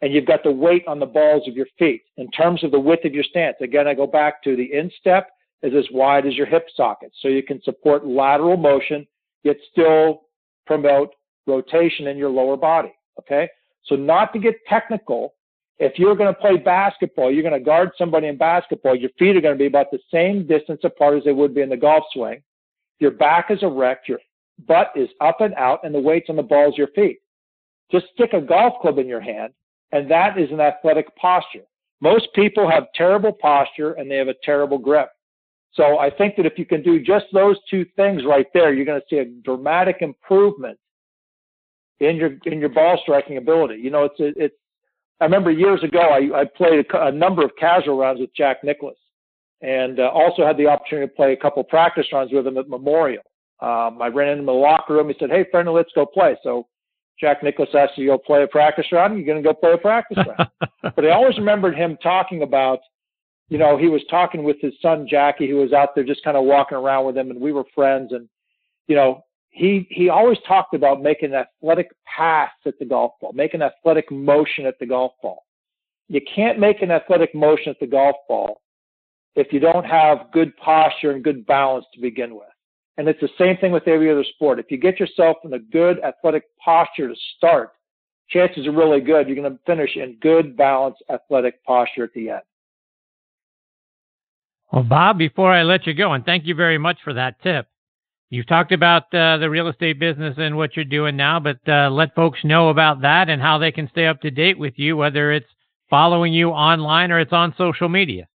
and 0.00 0.12
you've 0.12 0.26
got 0.26 0.42
the 0.42 0.50
weight 0.50 0.84
on 0.86 0.98
the 0.98 1.06
balls 1.06 1.48
of 1.48 1.54
your 1.54 1.66
feet 1.78 2.02
in 2.16 2.30
terms 2.30 2.62
of 2.62 2.70
the 2.70 2.78
width 2.78 3.04
of 3.04 3.14
your 3.14 3.24
stance. 3.24 3.56
Again, 3.60 3.88
I 3.88 3.94
go 3.94 4.06
back 4.06 4.42
to 4.44 4.56
the 4.56 4.72
instep 4.72 5.28
is 5.62 5.74
as 5.74 5.86
wide 5.90 6.26
as 6.26 6.36
your 6.36 6.46
hip 6.46 6.66
socket. 6.76 7.12
So 7.20 7.28
you 7.28 7.42
can 7.42 7.60
support 7.62 8.06
lateral 8.06 8.56
motion, 8.56 9.06
yet 9.42 9.56
still 9.72 10.22
promote 10.66 11.10
rotation 11.46 12.06
in 12.06 12.16
your 12.16 12.30
lower 12.30 12.56
body. 12.56 12.94
Okay. 13.18 13.48
So 13.86 13.96
not 13.96 14.32
to 14.34 14.38
get 14.38 14.54
technical, 14.68 15.34
if 15.78 15.98
you're 15.98 16.14
going 16.14 16.32
to 16.32 16.40
play 16.40 16.56
basketball, 16.56 17.32
you're 17.32 17.42
going 17.42 17.58
to 17.58 17.64
guard 17.64 17.90
somebody 17.96 18.28
in 18.28 18.36
basketball, 18.36 18.94
your 18.94 19.10
feet 19.18 19.36
are 19.36 19.40
going 19.40 19.54
to 19.54 19.58
be 19.58 19.66
about 19.66 19.90
the 19.90 19.98
same 20.12 20.46
distance 20.46 20.80
apart 20.84 21.16
as 21.16 21.24
they 21.24 21.32
would 21.32 21.54
be 21.54 21.62
in 21.62 21.68
the 21.68 21.76
golf 21.76 22.04
swing. 22.12 22.42
Your 23.00 23.12
back 23.12 23.50
is 23.50 23.62
erect, 23.62 24.08
your 24.08 24.20
butt 24.66 24.92
is 24.96 25.08
up 25.20 25.40
and 25.40 25.54
out, 25.54 25.80
and 25.84 25.94
the 25.94 26.00
weight's 26.00 26.30
on 26.30 26.36
the 26.36 26.42
balls 26.42 26.74
of 26.74 26.78
your 26.78 26.88
feet. 26.88 27.18
Just 27.90 28.06
stick 28.14 28.32
a 28.32 28.40
golf 28.40 28.74
club 28.80 28.98
in 28.98 29.06
your 29.06 29.20
hand, 29.20 29.52
and 29.92 30.10
that 30.10 30.38
is 30.38 30.50
an 30.50 30.60
athletic 30.60 31.14
posture. 31.16 31.64
Most 32.00 32.28
people 32.34 32.70
have 32.70 32.86
terrible 32.94 33.32
posture 33.32 33.94
and 33.94 34.10
they 34.10 34.16
have 34.16 34.28
a 34.28 34.34
terrible 34.44 34.78
grip. 34.78 35.08
So 35.72 35.98
I 35.98 36.10
think 36.10 36.36
that 36.36 36.46
if 36.46 36.58
you 36.58 36.64
can 36.64 36.82
do 36.82 37.00
just 37.00 37.26
those 37.32 37.56
two 37.68 37.84
things 37.96 38.24
right 38.24 38.46
there, 38.54 38.72
you're 38.72 38.84
going 38.84 39.00
to 39.00 39.06
see 39.10 39.18
a 39.18 39.24
dramatic 39.24 39.98
improvement 40.00 40.78
in 42.00 42.16
your 42.16 42.36
in 42.46 42.60
your 42.60 42.68
ball 42.68 42.98
striking 43.02 43.36
ability. 43.36 43.76
You 43.76 43.90
know, 43.90 44.04
it's 44.04 44.14
it's. 44.18 44.54
I 45.20 45.24
remember 45.24 45.50
years 45.50 45.82
ago 45.82 45.98
I, 45.98 46.40
I 46.40 46.44
played 46.44 46.86
a, 46.86 47.06
a 47.06 47.12
number 47.12 47.44
of 47.44 47.50
casual 47.58 47.98
rounds 47.98 48.20
with 48.20 48.34
Jack 48.34 48.62
Nicklaus, 48.62 48.96
and 49.62 49.98
uh, 49.98 50.10
also 50.14 50.46
had 50.46 50.56
the 50.56 50.66
opportunity 50.66 51.08
to 51.08 51.14
play 51.14 51.32
a 51.32 51.36
couple 51.36 51.62
practice 51.64 52.06
rounds 52.12 52.32
with 52.32 52.46
him 52.46 52.56
at 52.56 52.68
Memorial. 52.68 53.22
Um, 53.60 54.00
I 54.00 54.08
ran 54.08 54.32
into 54.32 54.44
the 54.44 54.52
locker 54.52 54.94
room. 54.94 55.08
He 55.08 55.16
said, 55.18 55.30
"Hey, 55.30 55.44
friend, 55.50 55.68
let's 55.72 55.92
go 55.94 56.06
play." 56.06 56.36
So 56.42 56.66
Jack 57.20 57.42
Nicklaus 57.42 57.74
asked 57.74 57.98
you 57.98 58.06
to 58.06 58.12
go 58.12 58.18
play 58.18 58.42
a 58.42 58.46
practice 58.46 58.86
round. 58.92 59.16
You're 59.16 59.26
going 59.26 59.42
to 59.42 59.48
go 59.48 59.54
play 59.54 59.72
a 59.72 59.78
practice 59.78 60.18
round. 60.18 60.50
but 60.94 61.04
I 61.04 61.10
always 61.10 61.36
remembered 61.38 61.76
him 61.76 61.96
talking 62.02 62.42
about 62.42 62.78
you 63.48 63.56
know, 63.56 63.78
he 63.78 63.88
was 63.88 64.02
talking 64.10 64.44
with 64.44 64.56
his 64.60 64.74
son 64.82 65.06
Jackie, 65.08 65.48
who 65.48 65.56
was 65.56 65.72
out 65.72 65.94
there 65.94 66.04
just 66.04 66.22
kind 66.22 66.36
of 66.36 66.44
walking 66.44 66.76
around 66.76 67.06
with 67.06 67.16
him, 67.16 67.30
and 67.30 67.40
we 67.40 67.52
were 67.52 67.64
friends. 67.74 68.12
And 68.12 68.28
you 68.86 68.94
know, 68.94 69.22
he 69.50 69.86
he 69.90 70.08
always 70.08 70.38
talked 70.46 70.74
about 70.74 71.02
making 71.02 71.32
an 71.32 71.44
athletic 71.46 71.90
pass 72.04 72.50
at 72.66 72.78
the 72.78 72.84
golf 72.84 73.12
ball, 73.20 73.32
making 73.32 73.62
athletic 73.62 74.10
motion 74.10 74.66
at 74.66 74.78
the 74.78 74.86
golf 74.86 75.12
ball. 75.22 75.44
You 76.08 76.20
can't 76.34 76.58
make 76.58 76.82
an 76.82 76.90
athletic 76.90 77.34
motion 77.34 77.70
at 77.70 77.80
the 77.80 77.86
golf 77.86 78.16
ball 78.28 78.60
if 79.34 79.52
you 79.52 79.60
don't 79.60 79.84
have 79.84 80.30
good 80.32 80.56
posture 80.56 81.12
and 81.12 81.24
good 81.24 81.46
balance 81.46 81.84
to 81.94 82.00
begin 82.00 82.34
with. 82.34 82.48
And 82.98 83.08
it's 83.08 83.20
the 83.20 83.28
same 83.38 83.56
thing 83.58 83.70
with 83.70 83.86
every 83.86 84.10
other 84.10 84.24
sport. 84.34 84.58
If 84.58 84.70
you 84.70 84.76
get 84.76 84.98
yourself 84.98 85.36
in 85.44 85.54
a 85.54 85.58
good 85.58 86.00
athletic 86.00 86.44
posture 86.62 87.08
to 87.08 87.14
start, 87.36 87.70
chances 88.28 88.66
are 88.66 88.72
really 88.72 89.00
good 89.00 89.28
you're 89.28 89.36
going 89.36 89.50
to 89.50 89.58
finish 89.64 89.96
in 89.96 90.18
good, 90.20 90.56
balanced 90.56 91.02
athletic 91.08 91.64
posture 91.64 92.04
at 92.04 92.12
the 92.12 92.30
end. 92.30 92.42
Well, 94.72 94.82
Bob, 94.82 95.16
before 95.16 95.52
I 95.52 95.62
let 95.62 95.86
you 95.86 95.94
go, 95.94 96.12
and 96.12 96.24
thank 96.24 96.44
you 96.44 96.54
very 96.54 96.76
much 96.76 96.98
for 97.02 97.14
that 97.14 97.40
tip. 97.40 97.68
You've 98.30 98.48
talked 98.48 98.72
about 98.72 99.04
uh, 99.14 99.38
the 99.38 99.48
real 99.48 99.68
estate 99.68 99.98
business 99.98 100.34
and 100.36 100.56
what 100.56 100.76
you're 100.76 100.84
doing 100.84 101.16
now, 101.16 101.40
but 101.40 101.56
uh, 101.66 101.88
let 101.90 102.14
folks 102.14 102.40
know 102.44 102.68
about 102.68 103.00
that 103.00 103.30
and 103.30 103.40
how 103.40 103.56
they 103.56 103.72
can 103.72 103.88
stay 103.88 104.06
up 104.06 104.20
to 104.20 104.30
date 104.30 104.58
with 104.58 104.74
you, 104.76 104.96
whether 104.96 105.32
it's 105.32 105.46
following 105.88 106.34
you 106.34 106.50
online 106.50 107.10
or 107.10 107.20
it's 107.20 107.32
on 107.32 107.54
social 107.56 107.88
media. 107.88 108.28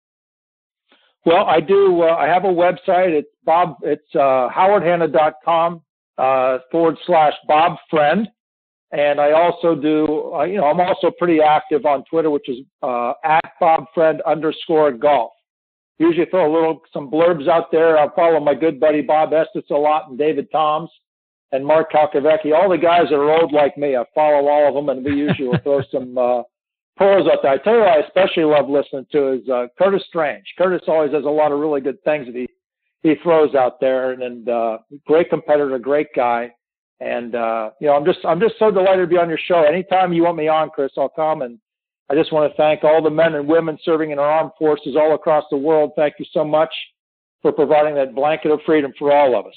Well, 1.25 1.45
I 1.45 1.61
do. 1.61 2.03
Uh, 2.03 2.17
I 2.17 2.27
have 2.27 2.45
a 2.45 2.49
website. 2.49 3.11
It's 3.11 3.29
Bob. 3.45 3.77
It's 3.83 4.03
uh, 4.15 4.49
howardhanna.com 4.51 5.83
uh, 6.19 6.59
forward 6.71 6.97
slash 7.07 7.35
Bob 7.47 7.77
Friend, 7.89 8.29
and 8.91 9.21
I 9.21 9.33
also 9.33 9.75
do. 9.75 10.33
Uh, 10.35 10.43
you 10.45 10.57
know, 10.57 10.67
I'm 10.67 10.81
also 10.81 11.13
pretty 11.17 11.41
active 11.41 11.87
on 11.87 12.05
Twitter, 12.11 12.31
which 12.31 12.49
is 12.49 12.59
uh, 12.83 13.13
at 13.25 13.53
Bob 13.61 13.85
Friend 13.95 14.21
underscore 14.23 14.91
golf. 14.93 15.33
Usually 15.99 16.27
throw 16.27 16.51
a 16.51 16.53
little 16.53 16.81
some 16.93 17.09
blurbs 17.09 17.49
out 17.49 17.71
there. 17.71 17.99
I 17.99 18.13
follow 18.17 18.41
my 18.41 18.55
good 18.55 18.81
buddy 18.81 19.03
Bob 19.03 19.33
Estes 19.33 19.71
a 19.71 19.75
lot 19.75 20.09
and 20.09 20.19
David 20.19 20.51
Toms 20.51 20.91
and 21.53 21.65
Mark 21.65 21.93
Calcavecchia. 21.93 22.55
All 22.55 22.69
the 22.69 22.79
guys 22.79 23.05
that 23.11 23.17
are 23.17 23.31
old 23.31 23.53
like 23.53 23.79
me, 23.79 23.95
I 23.97 24.05
follow 24.13 24.49
all 24.49 24.69
of 24.69 24.75
them, 24.75 24.89
and 24.89 25.05
we 25.05 25.13
usually 25.15 25.57
throw 25.63 25.83
some 25.93 26.19
uh, 26.19 26.43
pearls 26.97 27.27
out 27.31 27.39
there. 27.43 27.53
I 27.53 27.59
tell 27.59 27.75
you, 27.75 27.83
I 27.83 28.01
especially 28.01 28.45
love 28.45 28.69
listening 28.69 29.07
to 29.13 29.33
is 29.33 29.49
uh, 29.49 29.67
Curtis 29.79 30.03
Strange. 30.09 30.45
Curtis 30.59 30.83
always 30.89 31.13
has 31.13 31.25
a 31.25 31.29
lot 31.29 31.53
of 31.53 31.59
really 31.59 31.81
good 31.81 32.03
things 32.05 32.27
that 32.27 32.35
he 32.35 32.49
he 33.03 33.17
throws 33.23 33.57
out 33.57 33.81
there, 33.81 34.13
and, 34.13 34.23
and 34.23 34.49
uh, 34.49 34.79
great 35.07 35.29
competitor, 35.29 35.77
great 35.79 36.09
guy. 36.15 36.53
And 37.01 37.35
uh, 37.35 37.71
you 37.81 37.89
know, 37.89 37.95
I'm 37.95 38.05
just 38.05 38.21
I'm 38.25 38.41
just 38.41 38.55
so 38.59 38.71
delighted 38.71 39.03
to 39.03 39.07
be 39.07 39.19
on 39.19 39.29
your 39.29 39.41
show. 39.47 39.63
Anytime 39.65 40.13
you 40.13 40.23
want 40.23 40.37
me 40.37 40.49
on, 40.49 40.71
Chris, 40.71 40.93
I'll 40.97 41.09
come 41.09 41.43
and 41.43 41.59
I 42.11 42.15
just 42.15 42.33
want 42.33 42.53
to 42.53 42.57
thank 42.57 42.85
all 42.85 43.03
the 43.03 43.11
men 43.11 43.35
and 43.35 43.49
women 43.49 43.79
serving 43.83 44.11
in 44.11 44.19
our 44.19 44.31
armed 44.31 44.53
forces 44.59 44.97
all 44.97 45.15
across 45.15 45.45
the 45.51 45.57
world. 45.57 45.93
Thank 45.97 46.15
you 46.19 46.27
so 46.33 46.45
much 46.45 46.73
for 47.41 47.53
providing 47.53 47.95
that 47.95 48.15
blanket 48.15 48.51
of 48.51 48.61
freedom 48.67 48.93
for 48.99 49.13
all 49.13 49.39
of 49.39 49.47
us. 49.47 49.55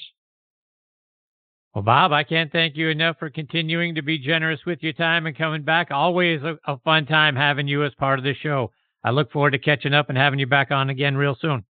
Well, 1.76 1.82
Bob, 1.82 2.10
I 2.10 2.24
can't 2.24 2.50
thank 2.50 2.74
you 2.74 2.88
enough 2.88 3.18
for 3.18 3.28
continuing 3.28 3.96
to 3.96 4.02
be 4.02 4.16
generous 4.16 4.60
with 4.64 4.78
your 4.82 4.94
time 4.94 5.26
and 5.26 5.36
coming 5.36 5.60
back. 5.60 5.90
Always 5.90 6.40
a, 6.42 6.58
a 6.66 6.78
fun 6.78 7.04
time 7.04 7.36
having 7.36 7.68
you 7.68 7.84
as 7.84 7.92
part 7.98 8.18
of 8.18 8.24
the 8.24 8.32
show. 8.32 8.72
I 9.04 9.10
look 9.10 9.30
forward 9.30 9.50
to 9.50 9.58
catching 9.58 9.92
up 9.92 10.08
and 10.08 10.16
having 10.16 10.38
you 10.38 10.46
back 10.46 10.70
on 10.70 10.88
again 10.88 11.18
real 11.18 11.36
soon. 11.38 11.66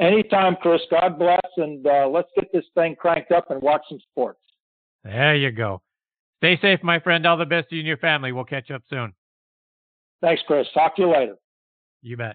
Anytime, 0.00 0.56
Chris. 0.60 0.80
God 0.90 1.16
bless, 1.16 1.38
and 1.58 1.86
uh, 1.86 2.08
let's 2.08 2.30
get 2.34 2.52
this 2.52 2.64
thing 2.74 2.96
cranked 2.96 3.30
up 3.30 3.52
and 3.52 3.62
watch 3.62 3.82
some 3.88 4.00
sports. 4.10 4.40
There 5.04 5.36
you 5.36 5.52
go. 5.52 5.80
Stay 6.38 6.58
safe, 6.60 6.82
my 6.82 6.98
friend. 6.98 7.24
All 7.24 7.36
the 7.36 7.46
best 7.46 7.68
to 7.68 7.76
you 7.76 7.82
and 7.82 7.86
your 7.86 7.98
family. 7.98 8.32
We'll 8.32 8.42
catch 8.42 8.72
up 8.72 8.82
soon. 8.90 9.12
Thanks, 10.20 10.42
Chris. 10.44 10.66
Talk 10.74 10.96
to 10.96 11.02
you 11.02 11.12
later. 11.12 11.36
You 12.02 12.16
bet. 12.16 12.34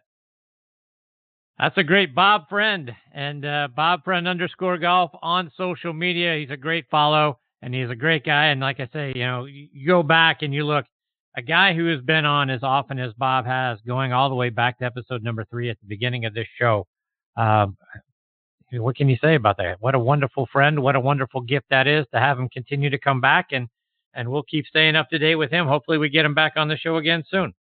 That's 1.60 1.78
a 1.78 1.84
great 1.84 2.14
Bob 2.14 2.48
Friend 2.50 2.92
and 3.14 3.44
uh, 3.44 3.68
Bob 3.76 4.04
Friend 4.04 4.28
underscore 4.28 4.78
golf 4.78 5.10
on 5.24 5.52
social 5.58 5.92
media. 5.92 6.38
He's 6.38 6.52
a 6.52 6.58
great 6.58 6.86
follow 6.92 7.40
and 7.64 7.74
he's 7.74 7.90
a 7.90 7.96
great 7.96 8.24
guy. 8.24 8.48
And 8.48 8.62
like 8.62 8.80
I 8.80 8.88
say, 8.94 9.14
you 9.16 9.26
know, 9.26 9.46
you 9.46 9.88
go 9.88 10.04
back 10.04 10.44
and 10.44 10.54
you 10.54 10.64
look, 10.66 10.86
a 11.36 11.42
guy 11.42 11.74
who 11.74 11.88
has 11.88 12.02
been 12.02 12.26
on 12.26 12.52
as 12.52 12.62
often 12.62 13.00
as 13.00 13.14
Bob 13.14 13.46
has, 13.46 13.80
going 13.88 14.14
all 14.14 14.30
the 14.30 14.36
way 14.36 14.50
back 14.50 14.78
to 14.80 14.86
episode 14.86 15.24
number 15.24 15.46
three 15.46 15.70
at 15.70 15.80
the 15.80 15.88
beginning 15.88 16.26
of 16.26 16.34
this 16.34 16.48
show. 16.60 16.86
Um, 17.36 17.78
what 18.72 18.96
can 18.96 19.10
you 19.10 19.18
say 19.22 19.36
about 19.36 19.58
that? 19.58 19.78
What 19.80 19.96
a 19.96 20.00
wonderful 20.00 20.48
friend. 20.52 20.80
What 20.80 20.96
a 20.96 21.00
wonderful 21.00 21.42
gift 21.42 21.68
that 21.70 21.88
is 21.88 22.06
to 22.14 22.20
have 22.20 22.38
him 22.38 22.50
continue 22.50 22.90
to 22.90 23.00
come 23.00 23.22
back 23.22 23.48
and, 23.52 23.68
and 24.14 24.30
we'll 24.30 24.44
keep 24.44 24.66
staying 24.68 24.96
up 24.96 25.10
to 25.10 25.18
date 25.18 25.36
with 25.36 25.52
him. 25.52 25.68
Hopefully 25.68 25.98
we 25.98 26.10
get 26.10 26.26
him 26.26 26.34
back 26.36 26.54
on 26.56 26.68
the 26.68 26.78
show 26.78 26.98
again 26.98 27.24
soon. 27.30 27.54